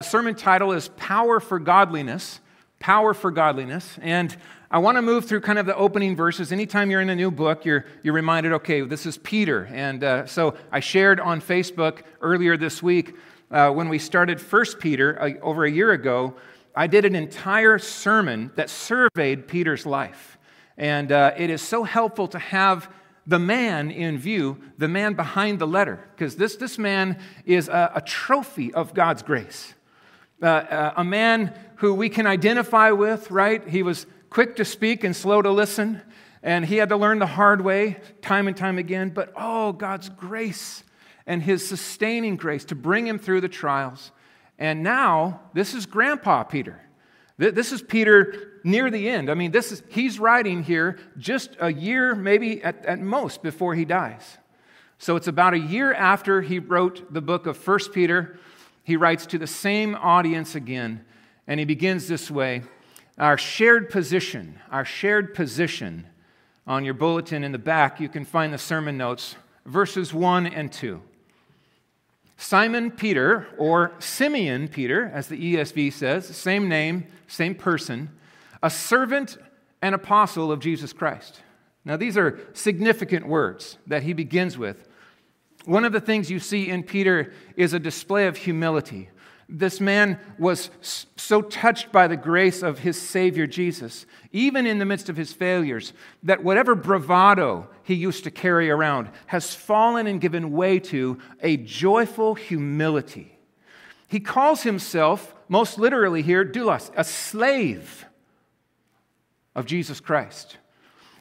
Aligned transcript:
sermon 0.00 0.36
title 0.36 0.70
is 0.70 0.86
Power 0.90 1.40
for 1.40 1.58
Godliness. 1.58 2.38
Power 2.78 3.14
for 3.14 3.32
Godliness. 3.32 3.98
And 4.00 4.34
I 4.70 4.78
want 4.78 4.96
to 4.96 5.02
move 5.02 5.24
through 5.24 5.40
kind 5.40 5.58
of 5.58 5.66
the 5.66 5.74
opening 5.74 6.14
verses. 6.14 6.52
Anytime 6.52 6.88
you're 6.88 7.00
in 7.00 7.10
a 7.10 7.16
new 7.16 7.32
book, 7.32 7.64
you're, 7.64 7.84
you're 8.04 8.14
reminded, 8.14 8.52
okay, 8.52 8.82
this 8.82 9.06
is 9.06 9.18
Peter. 9.18 9.68
And 9.72 10.04
uh, 10.04 10.26
so 10.26 10.54
I 10.70 10.78
shared 10.78 11.18
on 11.18 11.40
Facebook 11.40 12.02
earlier 12.20 12.56
this 12.56 12.80
week 12.80 13.16
uh, 13.50 13.70
when 13.70 13.88
we 13.88 13.98
started 13.98 14.40
First 14.40 14.78
Peter 14.78 15.20
uh, 15.20 15.30
over 15.42 15.64
a 15.64 15.70
year 15.70 15.90
ago. 15.90 16.36
I 16.76 16.86
did 16.86 17.04
an 17.04 17.16
entire 17.16 17.80
sermon 17.80 18.52
that 18.54 18.70
surveyed 18.70 19.48
Peter's 19.48 19.84
life. 19.84 20.38
And 20.76 21.10
uh, 21.10 21.34
it 21.36 21.50
is 21.50 21.60
so 21.60 21.82
helpful 21.82 22.28
to 22.28 22.38
have 22.38 22.88
the 23.26 23.40
man 23.40 23.90
in 23.90 24.16
view, 24.16 24.58
the 24.78 24.86
man 24.86 25.14
behind 25.14 25.58
the 25.58 25.66
letter, 25.66 25.98
because 26.14 26.36
this, 26.36 26.54
this 26.54 26.78
man 26.78 27.18
is 27.44 27.68
a, 27.68 27.90
a 27.96 28.00
trophy 28.00 28.72
of 28.72 28.94
God's 28.94 29.22
grace 29.22 29.74
uh, 30.42 30.46
uh, 30.46 30.92
a 30.96 31.04
man 31.04 31.52
who 31.76 31.94
we 31.94 32.08
can 32.08 32.26
identify 32.26 32.90
with, 32.90 33.30
right? 33.30 33.66
He 33.68 33.82
was 33.82 34.06
quick 34.30 34.56
to 34.56 34.64
speak 34.64 35.04
and 35.04 35.14
slow 35.14 35.42
to 35.42 35.50
listen, 35.50 36.00
and 36.42 36.64
he 36.64 36.76
had 36.76 36.90
to 36.90 36.96
learn 36.96 37.18
the 37.18 37.26
hard 37.26 37.60
way 37.60 37.98
time 38.22 38.46
and 38.46 38.56
time 38.56 38.78
again. 38.78 39.10
But 39.10 39.32
oh, 39.36 39.72
God's 39.72 40.08
grace 40.08 40.84
and 41.26 41.42
his 41.42 41.66
sustaining 41.66 42.36
grace 42.36 42.64
to 42.66 42.74
bring 42.74 43.06
him 43.06 43.18
through 43.18 43.40
the 43.40 43.48
trials. 43.48 44.12
And 44.58 44.82
now, 44.82 45.40
this 45.54 45.74
is 45.74 45.86
Grandpa 45.86 46.44
Peter. 46.44 46.80
This 47.36 47.70
is 47.70 47.80
Peter 47.80 48.60
near 48.64 48.90
the 48.90 49.08
end. 49.08 49.30
I 49.30 49.34
mean, 49.34 49.52
this 49.52 49.70
is, 49.70 49.82
he's 49.88 50.18
writing 50.18 50.64
here 50.64 50.98
just 51.16 51.56
a 51.60 51.72
year, 51.72 52.16
maybe 52.16 52.62
at, 52.64 52.84
at 52.84 52.98
most, 52.98 53.42
before 53.42 53.76
he 53.76 53.84
dies. 53.84 54.38
So 54.98 55.14
it's 55.14 55.28
about 55.28 55.54
a 55.54 55.58
year 55.58 55.94
after 55.94 56.42
he 56.42 56.58
wrote 56.58 57.12
the 57.12 57.20
book 57.20 57.46
of 57.46 57.56
First 57.56 57.92
Peter 57.92 58.40
he 58.88 58.96
writes 58.96 59.26
to 59.26 59.36
the 59.36 59.46
same 59.46 59.94
audience 59.96 60.54
again, 60.54 61.04
and 61.46 61.60
he 61.60 61.66
begins 61.66 62.08
this 62.08 62.30
way 62.30 62.62
Our 63.18 63.36
shared 63.36 63.90
position, 63.90 64.58
our 64.70 64.86
shared 64.86 65.34
position 65.34 66.06
on 66.66 66.86
your 66.86 66.94
bulletin 66.94 67.44
in 67.44 67.52
the 67.52 67.58
back, 67.58 68.00
you 68.00 68.08
can 68.08 68.24
find 68.24 68.50
the 68.50 68.56
sermon 68.56 68.96
notes, 68.96 69.36
verses 69.66 70.14
1 70.14 70.46
and 70.46 70.72
2. 70.72 71.02
Simon 72.38 72.90
Peter, 72.90 73.46
or 73.58 73.92
Simeon 73.98 74.68
Peter, 74.68 75.10
as 75.12 75.26
the 75.26 75.54
ESV 75.54 75.92
says, 75.92 76.26
same 76.26 76.66
name, 76.66 77.06
same 77.26 77.54
person, 77.54 78.08
a 78.62 78.70
servant 78.70 79.36
and 79.82 79.94
apostle 79.94 80.50
of 80.50 80.60
Jesus 80.60 80.94
Christ. 80.94 81.42
Now, 81.84 81.98
these 81.98 82.16
are 82.16 82.40
significant 82.54 83.28
words 83.28 83.76
that 83.86 84.04
he 84.04 84.14
begins 84.14 84.56
with. 84.56 84.87
One 85.64 85.84
of 85.84 85.92
the 85.92 86.00
things 86.00 86.30
you 86.30 86.40
see 86.40 86.68
in 86.68 86.82
Peter 86.82 87.32
is 87.56 87.72
a 87.72 87.78
display 87.78 88.26
of 88.26 88.36
humility. 88.36 89.10
This 89.50 89.80
man 89.80 90.20
was 90.38 90.70
so 91.16 91.40
touched 91.40 91.90
by 91.90 92.06
the 92.06 92.18
grace 92.18 92.62
of 92.62 92.80
his 92.80 93.00
Savior 93.00 93.46
Jesus, 93.46 94.04
even 94.30 94.66
in 94.66 94.78
the 94.78 94.84
midst 94.84 95.08
of 95.08 95.16
his 95.16 95.32
failures, 95.32 95.94
that 96.22 96.44
whatever 96.44 96.74
bravado 96.74 97.68
he 97.82 97.94
used 97.94 98.24
to 98.24 98.30
carry 98.30 98.68
around 98.68 99.08
has 99.26 99.54
fallen 99.54 100.06
and 100.06 100.20
given 100.20 100.52
way 100.52 100.78
to 100.80 101.18
a 101.40 101.56
joyful 101.56 102.34
humility. 102.34 103.38
He 104.06 104.20
calls 104.20 104.62
himself, 104.62 105.34
most 105.48 105.78
literally 105.78 106.20
here, 106.20 106.44
doulos, 106.44 106.90
a 106.94 107.04
slave 107.04 108.04
of 109.54 109.64
Jesus 109.64 109.98
Christ. 109.98 110.58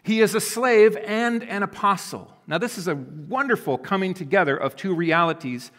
He 0.07 0.21
is 0.21 0.35
a 0.35 0.39
slave 0.39 0.95
and 0.95 1.43
an 1.43 1.63
apostle. 1.63 2.33
Now, 2.47 2.59
this 2.59 2.77
is 2.77 2.87
a 2.87 2.95
wonderful 2.95 3.77
coming 3.77 4.13
together 4.13 4.55
of 4.55 4.77
two 4.77 4.95
realities 4.95 5.69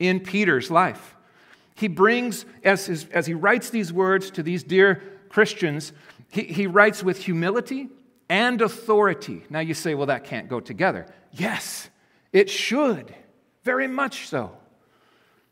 in 0.00 0.18
Peter's 0.18 0.72
life. 0.72 1.14
He 1.76 1.86
brings, 1.86 2.46
as, 2.64 2.86
his, 2.86 3.06
as 3.12 3.26
he 3.26 3.34
writes 3.34 3.70
these 3.70 3.92
words 3.92 4.32
to 4.32 4.42
these 4.42 4.64
dear 4.64 5.00
Christians, 5.28 5.92
he, 6.30 6.42
he 6.42 6.66
writes 6.66 7.04
with 7.04 7.18
humility 7.18 7.88
and 8.28 8.60
authority. 8.60 9.44
Now, 9.50 9.60
you 9.60 9.72
say, 9.72 9.94
well, 9.94 10.06
that 10.06 10.24
can't 10.24 10.48
go 10.48 10.58
together. 10.58 11.06
Yes, 11.30 11.88
it 12.32 12.50
should, 12.50 13.14
very 13.62 13.86
much 13.86 14.26
so. 14.26 14.50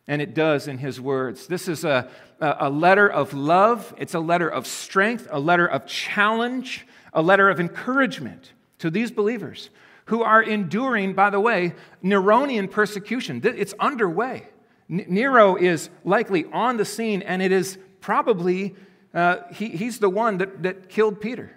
And 0.09 0.21
it 0.21 0.35
does 0.35 0.67
in 0.67 0.79
his 0.79 1.01
words. 1.01 1.47
This 1.47 1.69
is 1.69 1.85
a, 1.85 2.11
a 2.41 2.69
letter 2.69 3.09
of 3.09 3.33
love, 3.33 3.95
it's 3.97 4.15
a 4.15 4.19
letter 4.19 4.49
of 4.49 4.67
strength, 4.67 5.29
a 5.31 5.39
letter 5.39 5.69
of 5.69 5.87
challenge, 5.87 6.85
a 7.15 7.23
letter 7.23 7.49
of 7.49 7.61
encouragement 7.61 8.53
to 8.79 8.91
these 8.91 9.11
believers 9.11 9.71
who 10.07 10.23
are 10.23 10.43
enduring, 10.43 11.15
by 11.15 11.31
the 11.31 11.41
way, 11.41 11.75
Neronian 12.03 12.71
persecution. 12.71 13.41
It's 13.45 13.75
underway. 13.81 14.49
Nero 14.89 15.57
is 15.57 15.89
likely 16.05 16.45
on 16.53 16.77
the 16.77 16.85
scene, 16.85 17.23
and 17.23 17.41
it 17.41 17.53
is 17.53 17.79
probably, 18.01 18.75
uh, 19.15 19.37
he, 19.51 19.69
he's 19.69 19.99
the 19.99 20.11
one 20.11 20.39
that, 20.39 20.63
that 20.63 20.89
killed 20.91 21.21
Peter. 21.21 21.57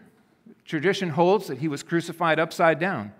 Tradition 0.63 1.09
holds 1.09 1.47
that 1.47 1.57
he 1.57 1.67
was 1.67 1.83
crucified 1.83 2.39
upside 2.39 2.79
down. 2.79 3.11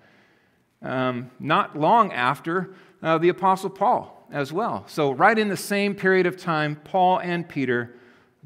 Um, 0.82 1.32
not 1.40 1.78
long 1.78 2.14
after 2.14 2.74
uh, 3.02 3.18
the 3.18 3.30
Apostle 3.30 3.70
Paul 3.70 4.26
as 4.32 4.54
well. 4.54 4.86
So, 4.88 5.12
right 5.12 5.38
in 5.38 5.48
the 5.48 5.58
same 5.58 5.96
period 5.96 6.26
of 6.26 6.38
time, 6.38 6.76
Paul 6.84 7.20
and 7.20 7.48
Peter 7.48 7.96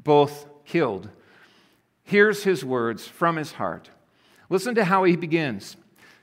both 0.02 0.46
killed. 0.64 1.10
Here's 2.04 2.44
his 2.44 2.64
words 2.64 3.06
from 3.06 3.36
his 3.36 3.52
heart. 3.52 3.90
Listen 4.48 4.74
to 4.74 4.84
how 4.84 5.04
he 5.04 5.16
begins. 5.16 5.76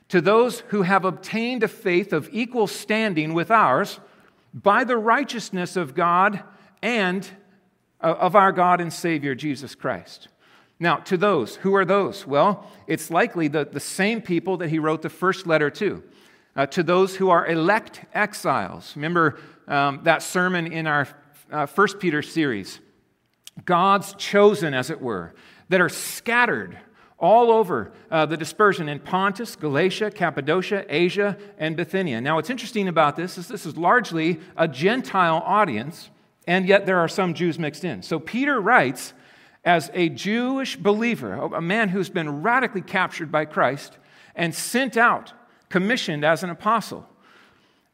To 0.08 0.20
those 0.20 0.60
who 0.68 0.82
have 0.82 1.04
obtained 1.04 1.62
a 1.62 1.68
faith 1.68 2.12
of 2.12 2.28
equal 2.32 2.66
standing 2.66 3.32
with 3.34 3.50
ours 3.50 4.00
by 4.52 4.84
the 4.84 4.96
righteousness 4.96 5.76
of 5.76 5.94
God 5.94 6.42
and 6.82 7.28
uh, 8.00 8.14
of 8.18 8.34
our 8.34 8.52
God 8.52 8.80
and 8.80 8.92
Savior 8.92 9.34
Jesus 9.34 9.74
Christ. 9.74 10.28
Now, 10.78 10.96
to 10.96 11.16
those, 11.16 11.56
who 11.56 11.74
are 11.74 11.84
those? 11.84 12.26
Well, 12.26 12.66
it's 12.86 13.10
likely 13.10 13.48
the, 13.48 13.64
the 13.64 13.80
same 13.80 14.22
people 14.22 14.56
that 14.58 14.70
he 14.70 14.78
wrote 14.78 15.02
the 15.02 15.10
first 15.10 15.46
letter 15.46 15.70
to. 15.70 16.02
Uh, 16.56 16.66
to 16.66 16.82
those 16.82 17.16
who 17.16 17.30
are 17.30 17.46
elect 17.46 18.00
exiles. 18.12 18.94
Remember 18.96 19.38
um, 19.68 20.00
that 20.04 20.22
sermon 20.22 20.72
in 20.72 20.86
our 20.86 21.06
uh, 21.52 21.66
First 21.66 22.00
Peter 22.00 22.22
series. 22.22 22.80
God's 23.64 24.14
chosen, 24.14 24.74
as 24.74 24.90
it 24.90 25.00
were 25.00 25.34
that 25.70 25.80
are 25.80 25.88
scattered 25.88 26.78
all 27.18 27.50
over 27.50 27.92
uh, 28.10 28.26
the 28.26 28.36
dispersion 28.36 28.88
in 28.88 28.98
Pontus, 28.98 29.56
Galatia, 29.56 30.10
Cappadocia, 30.10 30.84
Asia, 30.88 31.36
and 31.58 31.76
Bithynia. 31.76 32.20
Now, 32.20 32.36
what's 32.36 32.50
interesting 32.50 32.88
about 32.88 33.16
this 33.16 33.38
is 33.38 33.46
this 33.46 33.66
is 33.66 33.76
largely 33.76 34.40
a 34.56 34.66
Gentile 34.66 35.42
audience, 35.44 36.10
and 36.46 36.66
yet 36.66 36.86
there 36.86 36.98
are 36.98 37.08
some 37.08 37.34
Jews 37.34 37.58
mixed 37.58 37.84
in. 37.84 38.02
So 38.02 38.18
Peter 38.18 38.60
writes 38.60 39.12
as 39.64 39.90
a 39.92 40.08
Jewish 40.08 40.76
believer, 40.76 41.34
a 41.34 41.60
man 41.60 41.90
who's 41.90 42.08
been 42.08 42.42
radically 42.42 42.82
captured 42.82 43.30
by 43.30 43.44
Christ 43.44 43.98
and 44.34 44.54
sent 44.54 44.96
out, 44.96 45.32
commissioned 45.68 46.24
as 46.24 46.42
an 46.42 46.50
apostle. 46.50 47.06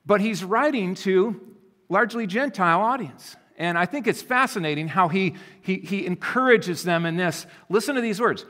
But 0.06 0.20
he's 0.20 0.44
writing 0.44 0.94
to 0.96 1.40
largely 1.88 2.26
Gentile 2.26 2.80
audience. 2.80 3.36
And 3.58 3.78
I 3.78 3.86
think 3.86 4.06
it's 4.06 4.22
fascinating 4.22 4.88
how 4.88 5.08
he, 5.08 5.34
he, 5.62 5.76
he 5.76 6.06
encourages 6.06 6.82
them 6.82 7.06
in 7.06 7.16
this. 7.16 7.46
Listen 7.68 7.94
to 7.94 8.00
these 8.00 8.20
words 8.20 8.44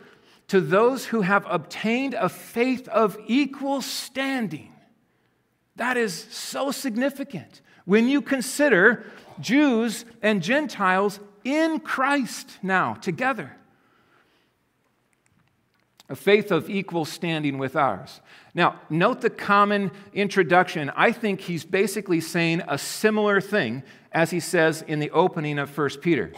to 0.48 0.60
those 0.60 1.06
who 1.06 1.22
have 1.22 1.44
obtained 1.48 2.14
a 2.14 2.28
faith 2.28 2.86
of 2.88 3.18
equal 3.26 3.82
standing. 3.82 4.72
That 5.76 5.96
is 5.96 6.14
so 6.30 6.70
significant 6.70 7.60
when 7.84 8.08
you 8.08 8.22
consider 8.22 9.04
Jews 9.40 10.04
and 10.22 10.42
Gentiles 10.42 11.20
in 11.44 11.80
Christ 11.80 12.58
now 12.62 12.94
together. 12.94 13.56
A 16.08 16.16
faith 16.16 16.52
of 16.52 16.70
equal 16.70 17.04
standing 17.04 17.58
with 17.58 17.74
ours. 17.74 18.20
Now, 18.54 18.80
note 18.88 19.20
the 19.20 19.30
common 19.30 19.90
introduction. 20.14 20.90
I 20.90 21.10
think 21.12 21.40
he's 21.40 21.64
basically 21.64 22.20
saying 22.20 22.62
a 22.68 22.78
similar 22.78 23.40
thing 23.40 23.82
as 24.12 24.30
he 24.30 24.40
says 24.40 24.82
in 24.82 25.00
the 25.00 25.10
opening 25.10 25.58
of 25.58 25.76
1 25.76 25.90
Peter. 26.00 26.32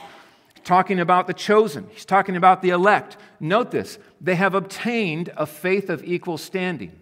Talking 0.65 1.01
about 1.01 1.27
the 1.27 1.35
chosen, 1.35 1.87
he's 1.93 2.05
talking 2.05 2.37
about 2.37 2.63
the 2.63 2.71
elect. 2.71 3.17
Note 3.41 3.71
this 3.71 3.99
they 4.21 4.35
have 4.35 4.55
obtained 4.55 5.31
a 5.37 5.47
faith 5.47 5.91
of 5.91 6.03
equal 6.03 6.39
standing. 6.39 6.93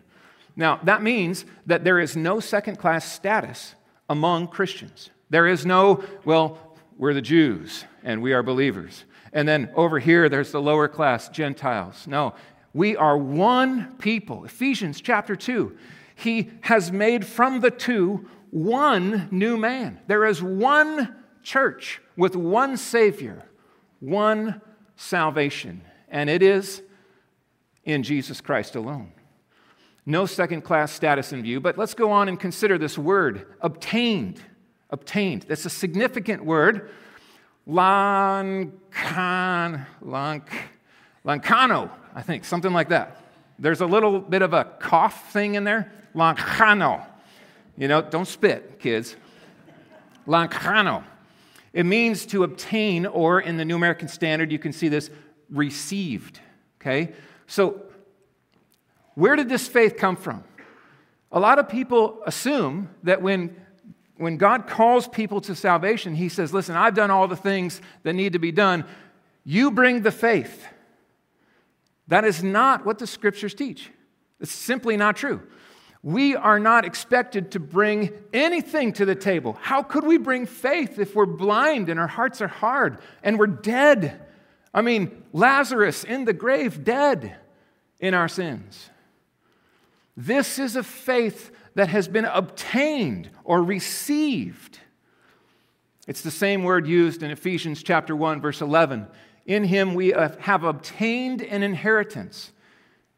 Now, 0.57 0.81
that 0.85 1.03
means 1.03 1.45
that 1.67 1.85
there 1.85 1.99
is 1.99 2.17
no 2.17 2.41
second 2.41 2.77
class 2.77 3.11
status 3.11 3.75
among 4.09 4.49
Christians. 4.49 5.11
There 5.31 5.47
is 5.47 5.67
no, 5.67 6.03
well, 6.25 6.59
we're 6.97 7.15
the 7.15 7.23
Jews 7.23 7.85
and 8.03 8.23
we 8.23 8.33
are 8.33 8.43
believers. 8.43 9.05
And 9.33 9.47
then 9.47 9.71
over 9.75 9.99
here, 9.99 10.29
there's 10.29 10.53
the 10.53 10.63
lower 10.63 10.89
class 10.89 11.29
Gentiles. 11.29 12.07
No, 12.07 12.35
we 12.77 12.95
are 12.95 13.17
one 13.17 13.97
people. 13.97 14.45
Ephesians 14.45 15.01
chapter 15.01 15.35
2. 15.35 15.75
He 16.15 16.51
has 16.61 16.93
made 16.93 17.25
from 17.25 17.61
the 17.61 17.71
two 17.71 18.29
one 18.51 19.29
new 19.31 19.57
man. 19.57 19.99
There 20.09 20.27
is 20.27 20.43
one 20.43 21.17
church 21.43 22.03
with 22.19 22.37
one 22.37 22.77
Savior, 22.77 23.49
one 24.01 24.61
salvation, 24.95 25.81
and 26.11 26.29
it 26.29 26.43
is 26.43 26.83
in 27.85 28.03
Jesus 28.03 28.43
Christ 28.43 28.77
alone. 28.77 29.13
No 30.05 30.27
second 30.27 30.61
class 30.61 30.93
status 30.93 31.33
in 31.33 31.43
view, 31.43 31.61
but 31.61 31.79
let's 31.79 31.95
go 31.95 32.13
on 32.13 32.29
and 32.29 32.39
consider 32.39 32.77
this 32.77 32.99
word 32.99 33.47
obtained. 33.63 34.39
Obtained. 34.91 35.47
That's 35.49 35.65
a 35.65 35.71
significant 35.71 36.45
word. 36.45 36.91
Lancan, 37.67 38.71
Lanc, 40.05 40.49
Lancano, 41.27 41.91
I 42.15 42.23
think, 42.23 42.45
something 42.45 42.73
like 42.73 42.91
that. 42.91 43.21
There's 43.59 43.81
a 43.81 43.87
little 43.87 44.21
bit 44.21 44.43
of 44.43 44.53
a 44.53 44.65
cough 44.65 45.33
thing 45.33 45.57
in 45.57 45.65
there. 45.65 45.91
Lancano. 46.15 47.05
You 47.77 47.89
know, 47.89 48.01
don't 48.01 48.29
spit, 48.29 48.79
kids. 48.79 49.17
Lancano. 50.27 51.05
It 51.73 51.85
means 51.85 52.25
to 52.27 52.45
obtain, 52.45 53.05
or 53.07 53.41
in 53.41 53.57
the 53.57 53.65
New 53.65 53.77
American 53.77 54.09
Standard, 54.09 54.53
you 54.53 54.59
can 54.59 54.73
see 54.73 54.89
this 54.89 55.11
received. 55.51 56.41
Okay? 56.81 57.13
So, 57.47 57.83
where 59.15 59.37
did 59.37 59.49
this 59.49 59.67
faith 59.67 59.97
come 59.97 60.17
from? 60.17 60.45
A 61.33 61.41
lot 61.41 61.59
of 61.59 61.69
people 61.69 62.23
assume 62.25 62.89
that 63.03 63.21
when, 63.21 63.55
when 64.17 64.37
God 64.37 64.67
calls 64.67 65.09
people 65.09 65.41
to 65.43 65.55
salvation, 65.55 66.15
He 66.15 66.29
says, 66.29 66.55
Listen, 66.55 66.77
I've 66.77 66.95
done 66.95 67.11
all 67.11 67.27
the 67.29 67.37
things 67.37 67.81
that 68.05 68.15
need 68.15 68.35
to 68.35 68.39
be 68.39 68.53
done. 68.53 68.85
You 69.45 69.71
bring 69.71 70.03
the 70.03 70.13
faith. 70.13 70.67
That 72.09 72.25
is 72.25 72.43
not 72.43 72.87
what 72.87 72.99
the 72.99 73.07
scriptures 73.07 73.55
teach. 73.55 73.91
It's 74.41 74.53
simply 74.53 74.97
not 74.97 75.17
true. 75.17 75.43
We 76.03 76.37
are 76.37 76.61
not 76.61 76.85
expected 76.85 77.51
to 77.53 77.61
bring 77.61 78.13
anything 78.33 78.93
to 78.95 79.05
the 79.05 79.17
table. 79.17 79.59
How 79.61 79.83
could 79.83 80.05
we 80.05 80.19
bring 80.19 80.47
faith 80.47 80.99
if 80.99 81.17
we're 81.17 81.27
blind 81.27 81.89
and 81.89 81.99
our 81.99 82.07
hearts 82.07 82.41
are 82.41 82.49
hard 82.49 82.99
and 83.25 83.39
we're 83.39 83.49
dead? 83.49 84.21
I 84.73 84.83
mean, 84.83 85.25
Lazarus 85.33 86.05
in 86.05 86.25
the 86.25 86.33
grave, 86.33 86.85
dead 86.85 87.37
in 87.99 88.15
our 88.15 88.29
sins. 88.29 88.91
This 90.17 90.59
is 90.59 90.77
a 90.77 90.83
faith 90.83 91.51
that 91.75 91.89
has 91.89 92.09
been 92.09 92.25
obtained 92.25 93.31
or 93.43 93.63
received. 93.63 94.79
It's 96.07 96.23
the 96.23 96.31
same 96.31 96.63
word 96.63 96.87
used 96.87 97.23
in 97.23 97.31
Ephesians 97.31 97.83
chapter 97.83 98.15
1 98.15 98.41
verse 98.41 98.61
11. 98.61 99.09
In 99.47 99.65
him 99.65 99.95
we 99.95 100.09
have 100.09 100.65
obtained 100.65 101.41
an 101.41 101.63
inheritance. 101.63 102.53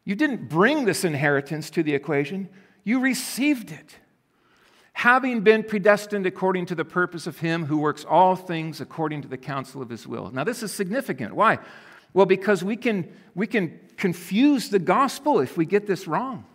You 0.05 0.15
didn't 0.15 0.47
bring 0.47 0.85
this 0.85 1.03
inheritance 1.03 1.69
to 1.71 1.83
the 1.83 1.95
equation. 1.95 2.49
You 2.83 2.99
received 2.99 3.71
it, 3.71 3.95
having 4.93 5.41
been 5.41 5.63
predestined 5.63 6.25
according 6.25 6.67
to 6.67 6.75
the 6.75 6.85
purpose 6.85 7.27
of 7.27 7.39
Him 7.39 7.65
who 7.65 7.77
works 7.77 8.05
all 8.05 8.35
things 8.35 8.81
according 8.81 9.23
to 9.23 9.27
the 9.27 9.37
counsel 9.37 9.81
of 9.81 9.89
His 9.89 10.07
will. 10.07 10.31
Now, 10.31 10.43
this 10.43 10.63
is 10.63 10.71
significant. 10.71 11.35
Why? 11.35 11.59
Well, 12.13 12.25
because 12.25 12.63
we 12.63 12.75
can, 12.75 13.11
we 13.35 13.45
can 13.45 13.79
confuse 13.97 14.69
the 14.69 14.79
gospel 14.79 15.39
if 15.39 15.57
we 15.57 15.65
get 15.65 15.85
this 15.85 16.07
wrong. 16.07 16.45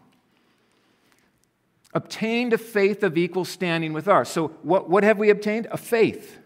Obtained 1.92 2.52
a 2.52 2.58
faith 2.58 3.04
of 3.04 3.16
equal 3.16 3.44
standing 3.44 3.92
with 3.92 4.08
ours. 4.08 4.28
So, 4.28 4.48
what, 4.62 4.90
what 4.90 5.04
have 5.04 5.18
we 5.18 5.30
obtained? 5.30 5.68
A 5.70 5.76
faith 5.76 6.38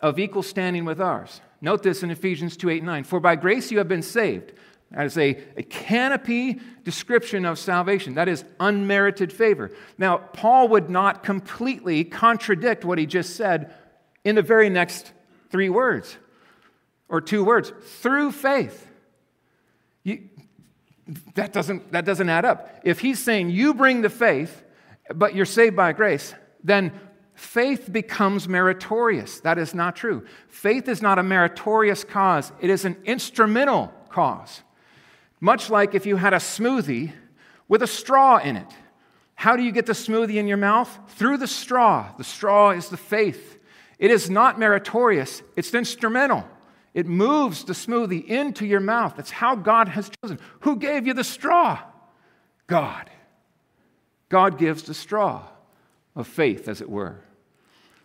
of 0.00 0.18
equal 0.18 0.42
standing 0.42 0.84
with 0.84 1.00
ours. 1.00 1.40
Note 1.60 1.82
this 1.82 2.02
in 2.02 2.10
Ephesians 2.10 2.56
2 2.56 2.70
8 2.70 2.84
9. 2.84 3.04
For 3.04 3.20
by 3.20 3.36
grace 3.36 3.70
you 3.70 3.78
have 3.78 3.88
been 3.88 4.02
saved 4.02 4.52
that 4.94 5.06
is 5.06 5.18
a, 5.18 5.36
a 5.56 5.62
canopy 5.64 6.60
description 6.84 7.44
of 7.44 7.58
salvation. 7.58 8.14
That 8.14 8.28
is 8.28 8.44
unmerited 8.60 9.32
favor. 9.32 9.72
Now, 9.98 10.18
Paul 10.18 10.68
would 10.68 10.88
not 10.88 11.24
completely 11.24 12.04
contradict 12.04 12.84
what 12.84 12.98
he 12.98 13.06
just 13.06 13.34
said 13.34 13.74
in 14.22 14.36
the 14.36 14.42
very 14.42 14.70
next 14.70 15.12
three 15.50 15.68
words 15.68 16.16
or 17.08 17.20
two 17.20 17.44
words 17.44 17.72
through 18.00 18.32
faith. 18.32 18.88
You, 20.04 20.28
that, 21.34 21.52
doesn't, 21.52 21.90
that 21.90 22.04
doesn't 22.04 22.28
add 22.28 22.44
up. 22.44 22.80
If 22.84 23.00
he's 23.00 23.18
saying 23.18 23.50
you 23.50 23.74
bring 23.74 24.02
the 24.02 24.10
faith, 24.10 24.62
but 25.12 25.34
you're 25.34 25.44
saved 25.44 25.74
by 25.74 25.92
grace, 25.92 26.34
then 26.62 26.92
faith 27.34 27.92
becomes 27.92 28.48
meritorious. 28.48 29.40
That 29.40 29.58
is 29.58 29.74
not 29.74 29.96
true. 29.96 30.24
Faith 30.48 30.88
is 30.88 31.02
not 31.02 31.18
a 31.18 31.22
meritorious 31.22 32.04
cause, 32.04 32.52
it 32.60 32.70
is 32.70 32.84
an 32.84 32.96
instrumental 33.04 33.92
cause. 34.08 34.62
Much 35.40 35.68
like 35.68 35.94
if 35.94 36.06
you 36.06 36.16
had 36.16 36.32
a 36.32 36.38
smoothie 36.38 37.12
with 37.68 37.82
a 37.82 37.86
straw 37.86 38.38
in 38.38 38.56
it. 38.56 38.66
How 39.34 39.56
do 39.56 39.62
you 39.62 39.72
get 39.72 39.86
the 39.86 39.92
smoothie 39.92 40.36
in 40.36 40.46
your 40.46 40.56
mouth? 40.56 40.96
Through 41.08 41.38
the 41.38 41.46
straw. 41.46 42.08
The 42.16 42.24
straw 42.24 42.70
is 42.70 42.88
the 42.88 42.96
faith. 42.96 43.58
It 43.98 44.10
is 44.10 44.30
not 44.30 44.58
meritorious, 44.58 45.42
it's 45.56 45.74
instrumental. 45.74 46.48
It 46.94 47.06
moves 47.06 47.64
the 47.64 47.72
smoothie 47.72 48.24
into 48.24 48.64
your 48.64 48.80
mouth. 48.80 49.16
That's 49.16 49.32
how 49.32 49.56
God 49.56 49.88
has 49.88 50.10
chosen. 50.22 50.38
Who 50.60 50.76
gave 50.76 51.08
you 51.08 51.12
the 51.12 51.24
straw? 51.24 51.80
God. 52.68 53.10
God 54.28 54.58
gives 54.58 54.84
the 54.84 54.94
straw 54.94 55.42
of 56.14 56.26
faith, 56.26 56.68
as 56.68 56.80
it 56.80 56.88
were. 56.88 57.20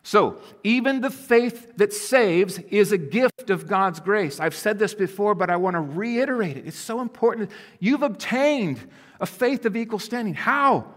So, 0.01 0.41
even 0.63 1.01
the 1.01 1.11
faith 1.11 1.73
that 1.77 1.93
saves 1.93 2.57
is 2.57 2.91
a 2.91 2.97
gift 2.97 3.49
of 3.49 3.67
God's 3.67 3.99
grace. 3.99 4.39
I've 4.39 4.55
said 4.55 4.79
this 4.79 4.93
before, 4.93 5.35
but 5.35 5.49
I 5.49 5.57
want 5.57 5.75
to 5.75 5.81
reiterate 5.81 6.57
it. 6.57 6.65
It's 6.65 6.77
so 6.77 7.01
important. 7.01 7.51
You've 7.79 8.03
obtained 8.03 8.79
a 9.19 9.25
faith 9.25 9.65
of 9.65 9.75
equal 9.75 9.99
standing. 9.99 10.33
How? 10.33 10.87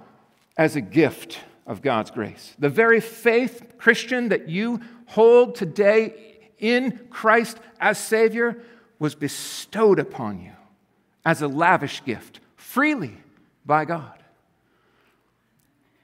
As 0.56 0.76
a 0.76 0.80
gift 0.80 1.40
of 1.66 1.82
God's 1.82 2.10
grace. 2.10 2.54
The 2.58 2.68
very 2.68 3.00
faith, 3.00 3.74
Christian, 3.76 4.28
that 4.28 4.48
you 4.48 4.80
hold 5.06 5.56
today 5.56 6.50
in 6.58 6.98
Christ 7.10 7.58
as 7.80 7.98
Savior 7.98 8.62
was 8.98 9.14
bestowed 9.14 9.98
upon 9.98 10.40
you 10.40 10.52
as 11.24 11.42
a 11.42 11.48
lavish 11.48 12.04
gift, 12.04 12.40
freely 12.56 13.16
by 13.66 13.84
God. 13.84 14.22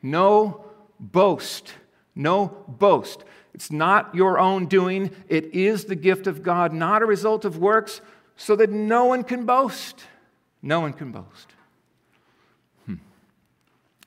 No 0.02 0.67
boast 1.00 1.74
no 2.18 2.64
boast. 2.66 3.24
It's 3.54 3.70
not 3.70 4.14
your 4.14 4.38
own 4.38 4.66
doing, 4.66 5.10
it 5.28 5.54
is 5.54 5.86
the 5.86 5.96
gift 5.96 6.26
of 6.26 6.42
God, 6.42 6.72
not 6.72 7.00
a 7.00 7.06
result 7.06 7.44
of 7.44 7.56
works, 7.56 8.02
so 8.36 8.54
that 8.56 8.70
no 8.70 9.06
one 9.06 9.24
can 9.24 9.46
boast. 9.46 10.04
No 10.60 10.80
one 10.80 10.92
can 10.92 11.12
boast. 11.12 11.54
Hmm. 12.86 12.96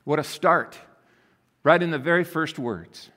What 0.04 0.18
a 0.18 0.24
start, 0.24 0.78
right 1.64 1.82
in 1.82 1.90
the 1.90 1.98
very 1.98 2.24
first 2.24 2.58
words. 2.58 3.10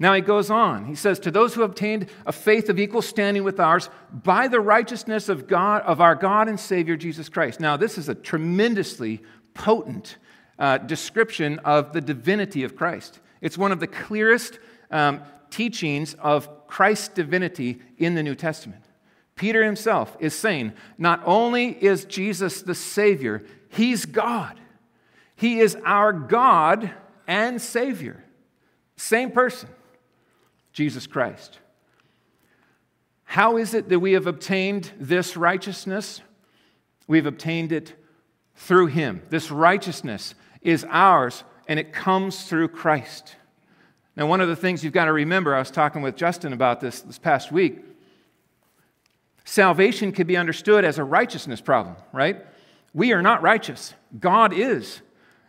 Now 0.00 0.14
he 0.14 0.20
goes 0.20 0.50
on. 0.50 0.84
He 0.84 0.94
says, 0.94 1.18
To 1.20 1.30
those 1.30 1.54
who 1.54 1.62
obtained 1.62 2.08
a 2.26 2.32
faith 2.32 2.68
of 2.68 2.78
equal 2.78 3.02
standing 3.02 3.42
with 3.42 3.58
ours 3.58 3.90
by 4.12 4.46
the 4.46 4.60
righteousness 4.60 5.28
of 5.28 5.48
God, 5.48 5.82
of 5.82 6.00
our 6.00 6.14
God 6.14 6.48
and 6.48 6.58
Savior 6.58 6.96
Jesus 6.96 7.28
Christ. 7.28 7.58
Now, 7.58 7.76
this 7.76 7.98
is 7.98 8.08
a 8.08 8.14
tremendously 8.14 9.22
potent 9.54 10.16
uh, 10.58 10.78
description 10.78 11.58
of 11.60 11.92
the 11.92 12.00
divinity 12.00 12.64
of 12.64 12.76
Christ. 12.76 13.20
It's 13.40 13.58
one 13.58 13.72
of 13.72 13.80
the 13.80 13.86
clearest 13.86 14.58
um, 14.90 15.22
teachings 15.50 16.14
of 16.14 16.66
Christ's 16.66 17.08
divinity 17.08 17.80
in 17.96 18.14
the 18.14 18.22
New 18.22 18.34
Testament. 18.34 18.82
Peter 19.36 19.64
himself 19.64 20.16
is 20.18 20.34
saying 20.34 20.72
not 20.98 21.22
only 21.24 21.68
is 21.68 22.04
Jesus 22.04 22.62
the 22.62 22.74
Savior, 22.74 23.44
he's 23.68 24.04
God. 24.04 24.58
He 25.36 25.60
is 25.60 25.76
our 25.84 26.12
God 26.12 26.90
and 27.28 27.62
Savior. 27.62 28.24
Same 28.96 29.30
person, 29.30 29.68
Jesus 30.72 31.06
Christ. 31.06 31.60
How 33.22 33.58
is 33.58 33.74
it 33.74 33.88
that 33.90 34.00
we 34.00 34.12
have 34.12 34.26
obtained 34.26 34.90
this 34.98 35.36
righteousness? 35.36 36.22
We've 37.06 37.26
obtained 37.26 37.70
it 37.70 37.94
through 38.56 38.86
Him. 38.86 39.22
This 39.28 39.50
righteousness 39.50 40.34
is 40.62 40.86
ours 40.88 41.44
and 41.66 41.78
it 41.78 41.92
comes 41.92 42.44
through 42.44 42.68
Christ. 42.68 43.36
Now, 44.16 44.26
one 44.26 44.40
of 44.40 44.48
the 44.48 44.56
things 44.56 44.82
you've 44.82 44.92
got 44.92 45.04
to 45.04 45.12
remember, 45.12 45.54
I 45.54 45.60
was 45.60 45.70
talking 45.70 46.02
with 46.02 46.16
Justin 46.16 46.52
about 46.52 46.80
this 46.80 47.02
this 47.02 47.18
past 47.18 47.52
week. 47.52 47.84
Salvation 49.44 50.12
can 50.12 50.26
be 50.26 50.36
understood 50.36 50.84
as 50.84 50.98
a 50.98 51.04
righteousness 51.04 51.60
problem, 51.60 51.96
right? 52.12 52.44
We 52.92 53.12
are 53.12 53.22
not 53.22 53.42
righteous. 53.42 53.94
God 54.18 54.52
is. 54.52 55.00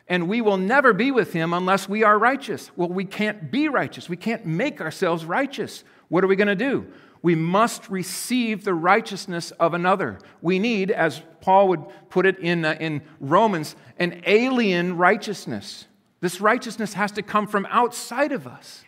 And 0.08 0.28
we 0.28 0.42
will 0.42 0.58
never 0.58 0.94
be 0.94 1.12
with 1.12 1.34
him 1.34 1.54
unless 1.54 1.90
we 1.90 2.04
are 2.04 2.18
righteous. 2.18 2.72
Well, 2.76 2.90
we 2.90 3.06
can't 3.06 3.52
be 3.52 3.68
righteous. 3.68 4.08
We 4.08 4.18
can't 4.18 4.46
make 4.46 4.82
ourselves 4.82 5.26
righteous. 5.26 5.84
What 6.08 6.24
are 6.24 6.28
we 6.28 6.36
going 6.36 6.48
to 6.48 6.56
do? 6.56 6.88
We 7.22 7.36
must 7.36 7.90
receive 7.90 8.64
the 8.64 8.74
righteousness 8.74 9.52
of 9.52 9.74
another. 9.74 10.20
We 10.42 10.58
need, 10.60 10.90
as 10.90 11.22
Paul 11.42 11.68
would 11.70 11.86
put 12.10 12.26
it 12.26 12.40
in, 12.40 12.64
uh, 12.64 12.78
in 12.80 13.02
Romans, 13.20 13.76
an 13.98 14.22
alien 14.26 14.96
righteousness. 14.96 15.86
This 16.22 16.40
righteousness 16.40 16.94
has 16.94 17.12
to 17.14 17.22
come 17.22 17.48
from 17.48 17.68
outside 17.70 18.32
of 18.32 18.48
us. 18.48 18.86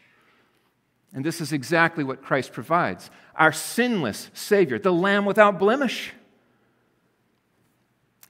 And 1.13 1.25
this 1.25 1.41
is 1.41 1.51
exactly 1.51 2.03
what 2.03 2.21
Christ 2.21 2.53
provides 2.53 3.09
our 3.35 3.51
sinless 3.51 4.29
Savior, 4.33 4.79
the 4.79 4.93
Lamb 4.93 5.25
without 5.25 5.57
blemish. 5.59 6.13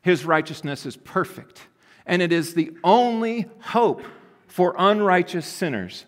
His 0.02 0.26
righteousness 0.26 0.86
is 0.86 0.98
perfect, 0.98 1.68
and 2.06 2.22
it 2.22 2.32
is 2.32 2.54
the 2.54 2.72
only 2.84 3.46
hope 3.60 4.02
for 4.48 4.76
unrighteous 4.78 5.46
sinners 5.46 6.06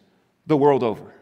the 0.47 0.57
world 0.57 0.83
over. 0.83 1.13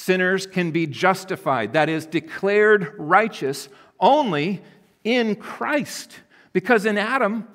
Sinners 0.00 0.46
can 0.46 0.70
be 0.70 0.86
justified, 0.86 1.74
that 1.74 1.88
is, 1.88 2.06
declared 2.06 2.94
righteous, 2.96 3.68
only 3.98 4.62
in 5.04 5.36
Christ. 5.36 6.20
Because 6.52 6.86
in 6.86 6.96
Adam, 6.96 7.46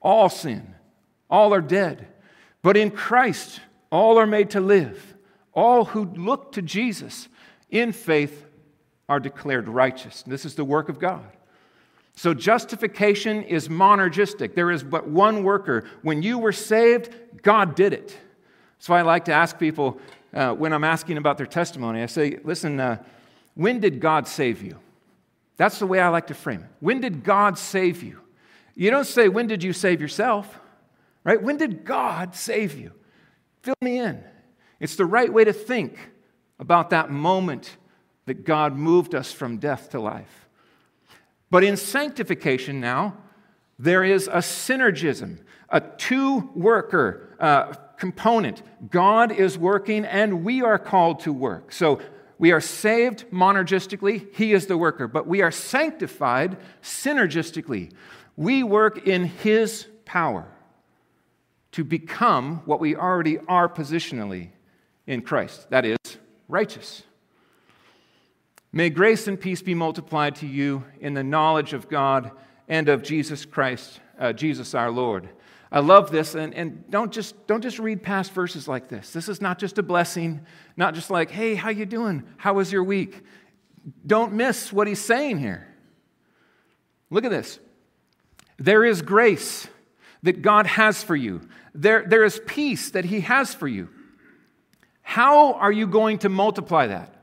all 0.00 0.28
sin 0.28 0.74
all 1.30 1.54
are 1.54 1.60
dead. 1.60 2.06
But 2.62 2.76
in 2.76 2.90
Christ, 2.90 3.60
all 3.90 4.18
are 4.18 4.26
made 4.26 4.50
to 4.50 4.60
live. 4.60 5.14
All 5.52 5.86
who 5.86 6.04
look 6.04 6.52
to 6.52 6.62
Jesus 6.62 7.28
in 7.70 7.92
faith 7.92 8.44
are 9.08 9.18
declared 9.18 9.68
righteous. 9.68 10.22
This 10.22 10.44
is 10.44 10.54
the 10.54 10.64
work 10.64 10.88
of 10.88 10.98
God. 10.98 11.24
So 12.16 12.34
justification 12.34 13.42
is 13.42 13.68
monergistic. 13.68 14.54
There 14.54 14.70
is 14.70 14.84
but 14.84 15.08
one 15.08 15.42
worker. 15.42 15.84
When 16.02 16.22
you 16.22 16.38
were 16.38 16.52
saved, 16.52 17.12
God 17.42 17.74
did 17.74 17.92
it. 17.92 18.16
So 18.78 18.94
I 18.94 19.02
like 19.02 19.24
to 19.24 19.32
ask 19.32 19.58
people 19.58 19.98
uh, 20.34 20.52
when 20.52 20.72
I'm 20.72 20.84
asking 20.84 21.16
about 21.16 21.38
their 21.38 21.46
testimony, 21.46 22.02
I 22.02 22.06
say, 22.06 22.38
listen, 22.42 22.80
uh, 22.80 23.02
when 23.54 23.80
did 23.80 24.00
God 24.00 24.26
save 24.26 24.62
you? 24.62 24.78
That's 25.56 25.78
the 25.78 25.86
way 25.86 26.00
I 26.00 26.08
like 26.08 26.26
to 26.26 26.34
frame 26.34 26.60
it. 26.60 26.70
When 26.80 27.00
did 27.00 27.22
God 27.22 27.56
save 27.56 28.02
you? 28.02 28.20
You 28.74 28.90
don't 28.90 29.06
say, 29.06 29.28
when 29.28 29.46
did 29.46 29.62
you 29.62 29.72
save 29.72 30.00
yourself? 30.00 30.58
Right? 31.22 31.40
When 31.40 31.56
did 31.56 31.84
God 31.84 32.34
save 32.34 32.76
you? 32.76 32.90
Fill 33.62 33.76
me 33.80 33.98
in. 33.98 34.22
It's 34.80 34.96
the 34.96 35.06
right 35.06 35.32
way 35.32 35.44
to 35.44 35.52
think 35.52 35.96
about 36.58 36.90
that 36.90 37.10
moment 37.10 37.76
that 38.26 38.44
God 38.44 38.76
moved 38.76 39.14
us 39.14 39.32
from 39.32 39.58
death 39.58 39.90
to 39.90 40.00
life. 40.00 40.48
But 41.50 41.62
in 41.62 41.76
sanctification 41.76 42.80
now, 42.80 43.16
there 43.78 44.02
is 44.02 44.26
a 44.28 44.38
synergism, 44.38 45.38
a 45.68 45.80
two 45.80 46.50
worker 46.54 47.36
uh, 47.38 47.74
component. 48.04 48.60
God 48.90 49.32
is 49.32 49.56
working 49.56 50.04
and 50.04 50.44
we 50.44 50.60
are 50.60 50.78
called 50.78 51.20
to 51.20 51.32
work. 51.32 51.72
So 51.72 52.02
we 52.36 52.52
are 52.52 52.60
saved 52.60 53.24
monergistically, 53.30 54.26
He 54.34 54.52
is 54.52 54.66
the 54.66 54.76
worker, 54.76 55.08
but 55.08 55.26
we 55.26 55.40
are 55.40 55.50
sanctified 55.50 56.58
synergistically. 56.82 57.92
We 58.36 58.62
work 58.62 59.08
in 59.08 59.24
His 59.24 59.86
power 60.04 60.46
to 61.72 61.82
become 61.82 62.60
what 62.66 62.78
we 62.78 62.94
already 62.94 63.38
are 63.48 63.70
positionally 63.70 64.50
in 65.06 65.22
Christ 65.22 65.70
that 65.70 65.86
is, 65.86 65.96
righteous. 66.46 67.04
May 68.70 68.90
grace 68.90 69.26
and 69.26 69.40
peace 69.40 69.62
be 69.62 69.72
multiplied 69.72 70.34
to 70.36 70.46
you 70.46 70.84
in 71.00 71.14
the 71.14 71.24
knowledge 71.24 71.72
of 71.72 71.88
God 71.88 72.32
and 72.68 72.90
of 72.90 73.02
Jesus 73.02 73.46
Christ, 73.46 73.98
uh, 74.18 74.34
Jesus 74.34 74.74
our 74.74 74.90
Lord. 74.90 75.30
I 75.74 75.80
love 75.80 76.12
this, 76.12 76.36
and, 76.36 76.54
and 76.54 76.88
don't, 76.88 77.10
just, 77.10 77.48
don't 77.48 77.60
just 77.60 77.80
read 77.80 78.00
past 78.00 78.30
verses 78.30 78.68
like 78.68 78.88
this. 78.88 79.10
This 79.12 79.28
is 79.28 79.40
not 79.40 79.58
just 79.58 79.76
a 79.76 79.82
blessing, 79.82 80.46
not 80.76 80.94
just 80.94 81.10
like, 81.10 81.32
hey, 81.32 81.56
how 81.56 81.70
you 81.70 81.84
doing? 81.84 82.22
How 82.36 82.54
was 82.54 82.70
your 82.70 82.84
week? 82.84 83.24
Don't 84.06 84.34
miss 84.34 84.72
what 84.72 84.86
he's 84.86 85.00
saying 85.00 85.40
here. 85.40 85.66
Look 87.10 87.24
at 87.24 87.32
this. 87.32 87.58
There 88.56 88.84
is 88.84 89.02
grace 89.02 89.66
that 90.22 90.42
God 90.42 90.66
has 90.66 91.02
for 91.02 91.16
you. 91.16 91.40
There, 91.74 92.04
there 92.06 92.22
is 92.22 92.40
peace 92.46 92.90
that 92.92 93.06
he 93.06 93.22
has 93.22 93.52
for 93.52 93.66
you. 93.66 93.88
How 95.02 95.54
are 95.54 95.72
you 95.72 95.88
going 95.88 96.18
to 96.18 96.28
multiply 96.28 96.86
that? 96.86 97.16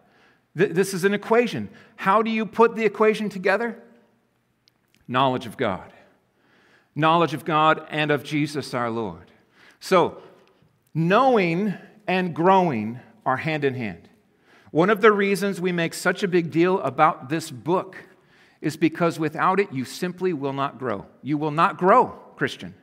This 0.55 0.93
is 0.93 1.05
an 1.05 1.13
equation. 1.13 1.70
How 1.96 2.22
do 2.22 2.29
you 2.29 2.46
put 2.46 2.75
the 2.75 2.84
equation 2.84 3.29
together? 3.29 3.81
Knowledge 5.08 5.46
of 5.46 5.55
God 5.55 5.93
knowledge 6.95 7.33
of 7.33 7.45
God 7.45 7.86
and 7.89 8.12
of 8.12 8.24
Jesus 8.24 8.74
our 8.74 8.89
Lord. 8.89 9.31
So, 9.79 10.21
knowing 10.93 11.74
and 12.07 12.36
growing 12.36 13.00
are 13.25 13.38
hand 13.38 13.63
in 13.63 13.75
hand. 13.75 14.10
One 14.71 14.89
of 14.89 15.01
the 15.01 15.12
reasons 15.12 15.60
we 15.60 15.71
make 15.71 15.93
such 15.93 16.24
a 16.24 16.27
big 16.27 16.51
deal 16.51 16.79
about 16.81 17.29
this 17.29 17.51
book 17.51 17.98
is 18.62 18.77
because 18.77 19.19
without 19.19 19.60
it, 19.60 19.71
you 19.74 19.83
simply 19.83 20.33
will 20.33 20.53
not 20.53 20.77
grow. 20.77 21.05
You 21.21 21.38
will 21.38 21.51
not 21.51 21.77
grow, 21.77 22.07
Christian. 22.36 22.75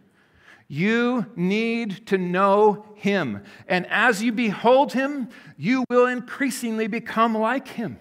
You 0.66 1.26
need 1.34 2.06
to 2.08 2.18
know 2.18 2.84
Him. 2.94 3.42
And 3.68 3.86
as 3.86 4.22
you 4.22 4.32
behold 4.32 4.92
Him, 4.92 5.30
you 5.56 5.84
will 5.88 6.06
increasingly 6.06 6.88
become 6.88 7.36
like 7.36 7.68
Him. 7.68 7.98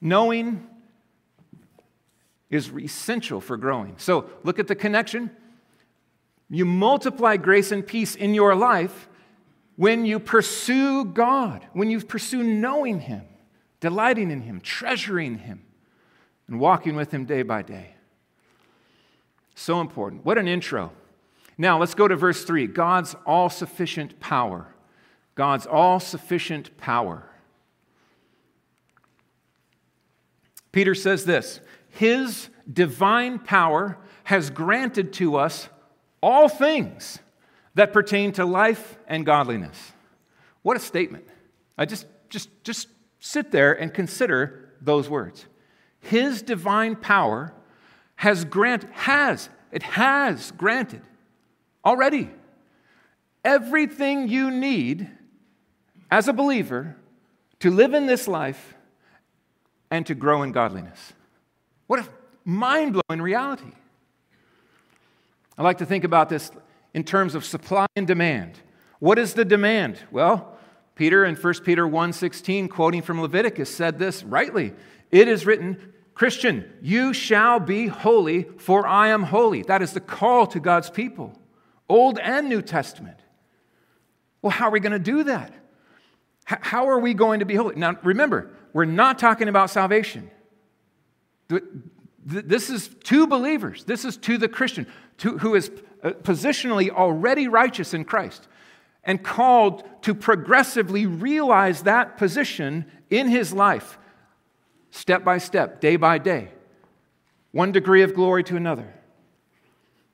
Knowing 0.00 0.64
is 2.50 2.70
essential 2.78 3.40
for 3.40 3.56
growing. 3.56 3.94
So 3.98 4.28
look 4.42 4.58
at 4.58 4.68
the 4.68 4.74
connection. 4.74 5.30
You 6.50 6.64
multiply 6.64 7.36
grace 7.36 7.72
and 7.72 7.86
peace 7.86 8.14
in 8.14 8.34
your 8.34 8.54
life 8.54 9.08
when 9.76 10.06
you 10.06 10.18
pursue 10.18 11.04
God, 11.04 11.66
when 11.72 11.90
you 11.90 12.00
pursue 12.00 12.42
knowing 12.42 13.00
Him, 13.00 13.22
delighting 13.80 14.30
in 14.30 14.40
Him, 14.40 14.60
treasuring 14.60 15.38
Him, 15.38 15.62
and 16.46 16.58
walking 16.58 16.96
with 16.96 17.12
Him 17.12 17.26
day 17.26 17.42
by 17.42 17.62
day. 17.62 17.94
So 19.54 19.80
important. 19.80 20.24
What 20.24 20.38
an 20.38 20.48
intro. 20.48 20.92
Now 21.58 21.78
let's 21.78 21.94
go 21.94 22.08
to 22.08 22.16
verse 22.16 22.44
3 22.44 22.66
God's 22.68 23.14
all 23.26 23.50
sufficient 23.50 24.18
power. 24.20 24.74
God's 25.34 25.66
all 25.66 26.00
sufficient 26.00 26.76
power. 26.78 27.28
Peter 30.72 30.94
says 30.94 31.24
this 31.24 31.60
his 31.90 32.48
divine 32.70 33.38
power 33.38 33.98
has 34.24 34.50
granted 34.50 35.12
to 35.14 35.36
us 35.36 35.68
all 36.22 36.48
things 36.48 37.18
that 37.74 37.92
pertain 37.92 38.32
to 38.32 38.44
life 38.44 38.98
and 39.06 39.24
godliness. 39.24 39.92
What 40.62 40.76
a 40.76 40.80
statement. 40.80 41.24
I 41.76 41.84
just, 41.86 42.06
just, 42.28 42.48
just 42.64 42.88
sit 43.20 43.50
there 43.50 43.72
and 43.72 43.92
consider 43.92 44.70
those 44.80 45.08
words. 45.08 45.46
His 46.00 46.42
divine 46.42 46.96
power 46.96 47.52
has 48.16 48.44
granted, 48.44 48.90
has, 48.90 49.48
it 49.70 49.82
has 49.82 50.50
granted 50.52 51.02
already 51.84 52.30
everything 53.44 54.28
you 54.28 54.50
need 54.50 55.10
as 56.10 56.28
a 56.28 56.32
believer 56.32 56.96
to 57.60 57.70
live 57.70 57.94
in 57.94 58.06
this 58.06 58.28
life 58.28 58.74
and 59.90 60.06
to 60.06 60.14
grow 60.14 60.42
in 60.42 60.52
godliness. 60.52 61.12
What 61.88 61.98
a 62.00 62.08
mind 62.44 62.92
blowing 62.92 63.20
reality. 63.20 63.72
I 65.56 65.62
like 65.62 65.78
to 65.78 65.86
think 65.86 66.04
about 66.04 66.28
this 66.28 66.52
in 66.94 67.02
terms 67.02 67.34
of 67.34 67.44
supply 67.44 67.86
and 67.96 68.06
demand. 68.06 68.60
What 69.00 69.18
is 69.18 69.34
the 69.34 69.44
demand? 69.44 69.98
Well, 70.12 70.56
Peter 70.94 71.24
in 71.24 71.34
1 71.34 71.64
Peter 71.64 71.86
1:16 71.86 72.68
quoting 72.68 73.02
from 73.02 73.20
Leviticus 73.20 73.74
said 73.74 73.98
this 73.98 74.22
rightly. 74.22 74.74
It 75.10 75.26
is 75.26 75.46
written, 75.46 75.92
Christian, 76.14 76.70
you 76.82 77.12
shall 77.12 77.58
be 77.58 77.86
holy 77.86 78.44
for 78.58 78.86
I 78.86 79.08
am 79.08 79.24
holy. 79.24 79.62
That 79.62 79.82
is 79.82 79.92
the 79.92 80.00
call 80.00 80.46
to 80.48 80.60
God's 80.60 80.90
people, 80.90 81.40
Old 81.88 82.18
and 82.18 82.48
New 82.48 82.62
Testament. 82.62 83.18
Well, 84.42 84.50
how 84.50 84.68
are 84.68 84.72
we 84.72 84.80
going 84.80 84.92
to 84.92 84.98
do 84.98 85.24
that? 85.24 85.52
How 86.44 86.88
are 86.88 86.98
we 86.98 87.14
going 87.14 87.40
to 87.40 87.46
be 87.46 87.54
holy? 87.54 87.76
Now, 87.76 87.96
remember, 88.02 88.50
we're 88.72 88.84
not 88.84 89.18
talking 89.18 89.48
about 89.48 89.70
salvation. 89.70 90.30
This 92.24 92.68
is 92.68 92.88
to 93.04 93.26
believers. 93.26 93.84
This 93.84 94.04
is 94.04 94.16
to 94.18 94.38
the 94.38 94.48
Christian 94.48 94.86
to, 95.18 95.38
who 95.38 95.54
is 95.54 95.70
uh, 96.02 96.10
positionally 96.10 96.90
already 96.90 97.48
righteous 97.48 97.94
in 97.94 98.04
Christ 98.04 98.48
and 99.04 99.22
called 99.22 99.84
to 100.02 100.14
progressively 100.14 101.06
realize 101.06 101.82
that 101.82 102.18
position 102.18 102.84
in 103.08 103.28
his 103.28 103.52
life, 103.52 103.98
step 104.90 105.24
by 105.24 105.38
step, 105.38 105.80
day 105.80 105.96
by 105.96 106.18
day, 106.18 106.50
one 107.52 107.72
degree 107.72 108.02
of 108.02 108.14
glory 108.14 108.44
to 108.44 108.56
another. 108.56 108.92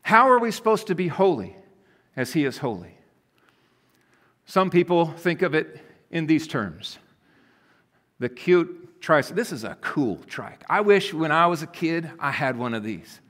How 0.03 0.31
are 0.31 0.39
we 0.39 0.51
supposed 0.51 0.87
to 0.87 0.95
be 0.95 1.09
holy 1.09 1.57
as 2.15 2.33
he 2.35 2.45
is 2.45 2.59
holy? 2.59 2.99
Some 4.47 4.71
people 4.71 5.07
think 5.07 5.43
of 5.43 5.55
it 5.55 5.81
in 6.11 6.27
these 6.27 6.47
terms 6.47 6.99
the 8.21 8.29
cute 8.29 8.94
tricycle. 9.05 9.37
This 9.37 9.53
is 9.53 9.65
a 9.65 9.77
cool 9.83 10.17
trike. 10.27 10.65
I 10.69 10.81
wish 10.81 11.13
when 11.13 11.31
I 11.31 11.47
was 11.47 11.63
a 11.63 11.67
kid 11.67 12.11
I 12.19 12.31
had 12.31 12.57
one 12.57 12.73
of 12.73 12.83
these. 12.83 13.21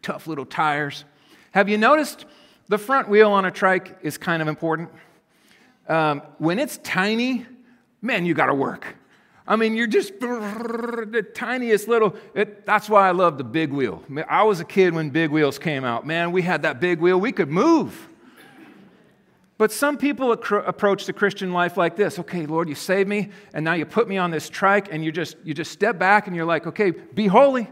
Tough 0.00 0.26
little 0.26 0.46
tires. 0.46 1.04
Have 1.50 1.68
you 1.68 1.76
noticed 1.76 2.24
the 2.68 2.78
front 2.78 3.08
wheel 3.08 3.30
on 3.30 3.44
a 3.44 3.50
trike 3.50 3.98
is 4.02 4.16
kind 4.16 4.40
of 4.40 4.48
important? 4.48 4.90
Um, 5.88 6.22
when 6.38 6.58
it's 6.58 6.78
tiny, 6.78 7.46
man, 8.00 8.24
you 8.24 8.32
got 8.32 8.46
to 8.46 8.54
work. 8.54 8.96
I 9.46 9.56
mean, 9.56 9.76
you're 9.76 9.86
just 9.86 10.18
the 10.18 11.24
tiniest 11.34 11.86
little. 11.86 12.16
It, 12.34 12.66
that's 12.66 12.88
why 12.88 13.06
I 13.06 13.12
love 13.12 13.38
the 13.38 13.44
big 13.44 13.72
wheel. 13.72 14.02
I 14.28 14.42
was 14.42 14.58
a 14.58 14.64
kid 14.64 14.94
when 14.94 15.10
big 15.10 15.30
wheels 15.30 15.58
came 15.58 15.84
out. 15.84 16.06
Man, 16.06 16.32
we 16.32 16.42
had 16.42 16.62
that 16.62 16.80
big 16.80 16.98
wheel. 16.98 17.20
We 17.20 17.30
could 17.30 17.50
move. 17.50 18.08
But 19.58 19.72
some 19.72 19.96
people 19.96 20.32
approach 20.32 21.06
the 21.06 21.14
Christian 21.14 21.52
life 21.52 21.76
like 21.76 21.96
this 21.96 22.18
okay, 22.18 22.46
Lord, 22.46 22.68
you 22.68 22.74
saved 22.74 23.08
me, 23.08 23.30
and 23.54 23.64
now 23.64 23.72
you 23.72 23.86
put 23.86 24.08
me 24.08 24.18
on 24.18 24.30
this 24.30 24.48
trike, 24.48 24.92
and 24.92 25.04
you 25.04 25.10
just, 25.10 25.36
you 25.44 25.54
just 25.54 25.72
step 25.72 25.98
back 25.98 26.26
and 26.26 26.36
you're 26.36 26.44
like, 26.44 26.66
okay, 26.66 26.90
be 26.90 27.26
holy, 27.26 27.68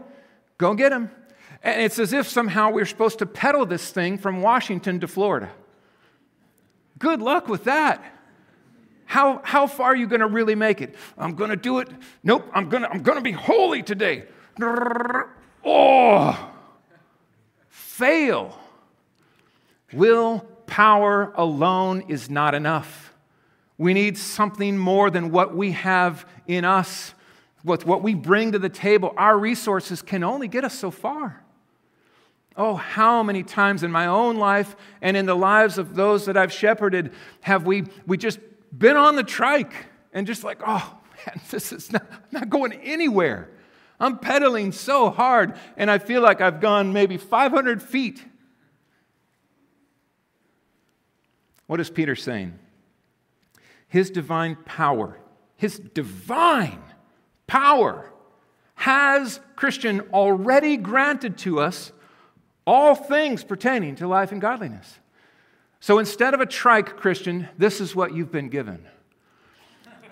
go 0.57 0.73
get 0.73 0.91
him. 0.91 1.11
And 1.61 1.81
it's 1.81 1.99
as 1.99 2.13
if 2.13 2.27
somehow 2.27 2.71
we're 2.71 2.85
supposed 2.85 3.19
to 3.19 3.25
pedal 3.25 3.65
this 3.65 3.91
thing 3.91 4.17
from 4.17 4.41
Washington 4.41 4.99
to 4.99 5.07
Florida. 5.07 5.51
Good 6.97 7.21
luck 7.21 7.47
with 7.47 7.65
that. 7.65 8.03
How, 9.05 9.41
how 9.43 9.67
far 9.67 9.87
are 9.87 9.95
you 9.95 10.07
going 10.07 10.21
to 10.21 10.27
really 10.27 10.55
make 10.55 10.81
it? 10.81 10.95
I'm 11.17 11.35
going 11.35 11.51
to 11.51 11.55
do 11.55 11.79
it. 11.79 11.89
Nope, 12.23 12.49
I'm 12.53 12.69
going 12.69 12.83
to 12.83 12.89
I'm 12.89 13.03
going 13.03 13.17
to 13.17 13.23
be 13.23 13.31
holy 13.31 13.83
today. 13.83 14.23
Oh, 15.63 16.51
fail. 17.69 18.59
Will 19.93 20.47
power 20.67 21.31
alone 21.35 22.05
is 22.07 22.29
not 22.29 22.55
enough. 22.55 23.13
We 23.77 23.93
need 23.93 24.17
something 24.17 24.77
more 24.77 25.09
than 25.09 25.31
what 25.31 25.55
we 25.55 25.71
have 25.71 26.25
in 26.47 26.63
us, 26.65 27.13
with 27.63 27.85
what 27.85 28.03
we 28.03 28.13
bring 28.13 28.51
to 28.53 28.59
the 28.59 28.69
table. 28.69 29.13
Our 29.17 29.37
resources 29.37 30.01
can 30.01 30.23
only 30.23 30.47
get 30.47 30.63
us 30.63 30.77
so 30.77 30.91
far. 30.91 31.43
Oh, 32.57 32.75
how 32.75 33.21
many 33.21 33.43
times 33.43 33.83
in 33.83 33.91
my 33.91 34.05
own 34.07 34.37
life 34.37 34.77
and 35.01 35.17
in 35.17 35.25
the 35.25 35.35
lives 35.35 35.77
of 35.77 35.95
those 35.95 36.25
that 36.25 36.37
I've 36.37 36.53
shepherded 36.53 37.11
have 37.41 37.65
we, 37.65 37.83
we 38.07 38.17
just 38.17 38.39
been 38.77 38.95
on 38.95 39.17
the 39.17 39.23
trike 39.23 39.73
and 40.13 40.25
just 40.25 40.43
like, 40.43 40.61
oh, 40.65 40.97
man, 41.25 41.41
this 41.49 41.73
is 41.73 41.91
not, 41.91 42.05
not 42.31 42.49
going 42.49 42.71
anywhere. 42.73 43.49
I'm 43.99 44.19
pedaling 44.19 44.71
so 44.71 45.09
hard, 45.09 45.57
and 45.77 45.89
I 45.89 45.99
feel 45.99 46.21
like 46.21 46.41
I've 46.41 46.59
gone 46.59 46.93
maybe 46.93 47.17
500 47.17 47.81
feet. 47.81 48.25
What 51.67 51.79
is 51.79 51.89
Peter 51.89 52.15
saying? 52.15 52.57
His 53.87 54.09
divine 54.09 54.57
power, 54.65 55.17
his 55.55 55.79
divine 55.79 56.81
power 57.47 58.11
has, 58.75 59.39
Christian, 59.55 60.01
already 60.13 60.77
granted 60.77 61.37
to 61.39 61.59
us 61.59 61.91
all 62.67 62.95
things 62.95 63.43
pertaining 63.43 63.95
to 63.95 64.07
life 64.07 64.31
and 64.31 64.41
godliness. 64.41 64.99
So 65.79 65.99
instead 65.99 66.33
of 66.33 66.41
a 66.41 66.45
trike, 66.45 66.97
Christian, 66.97 67.47
this 67.57 67.79
is 67.79 67.95
what 67.95 68.13
you've 68.13 68.31
been 68.31 68.49
given. 68.49 68.85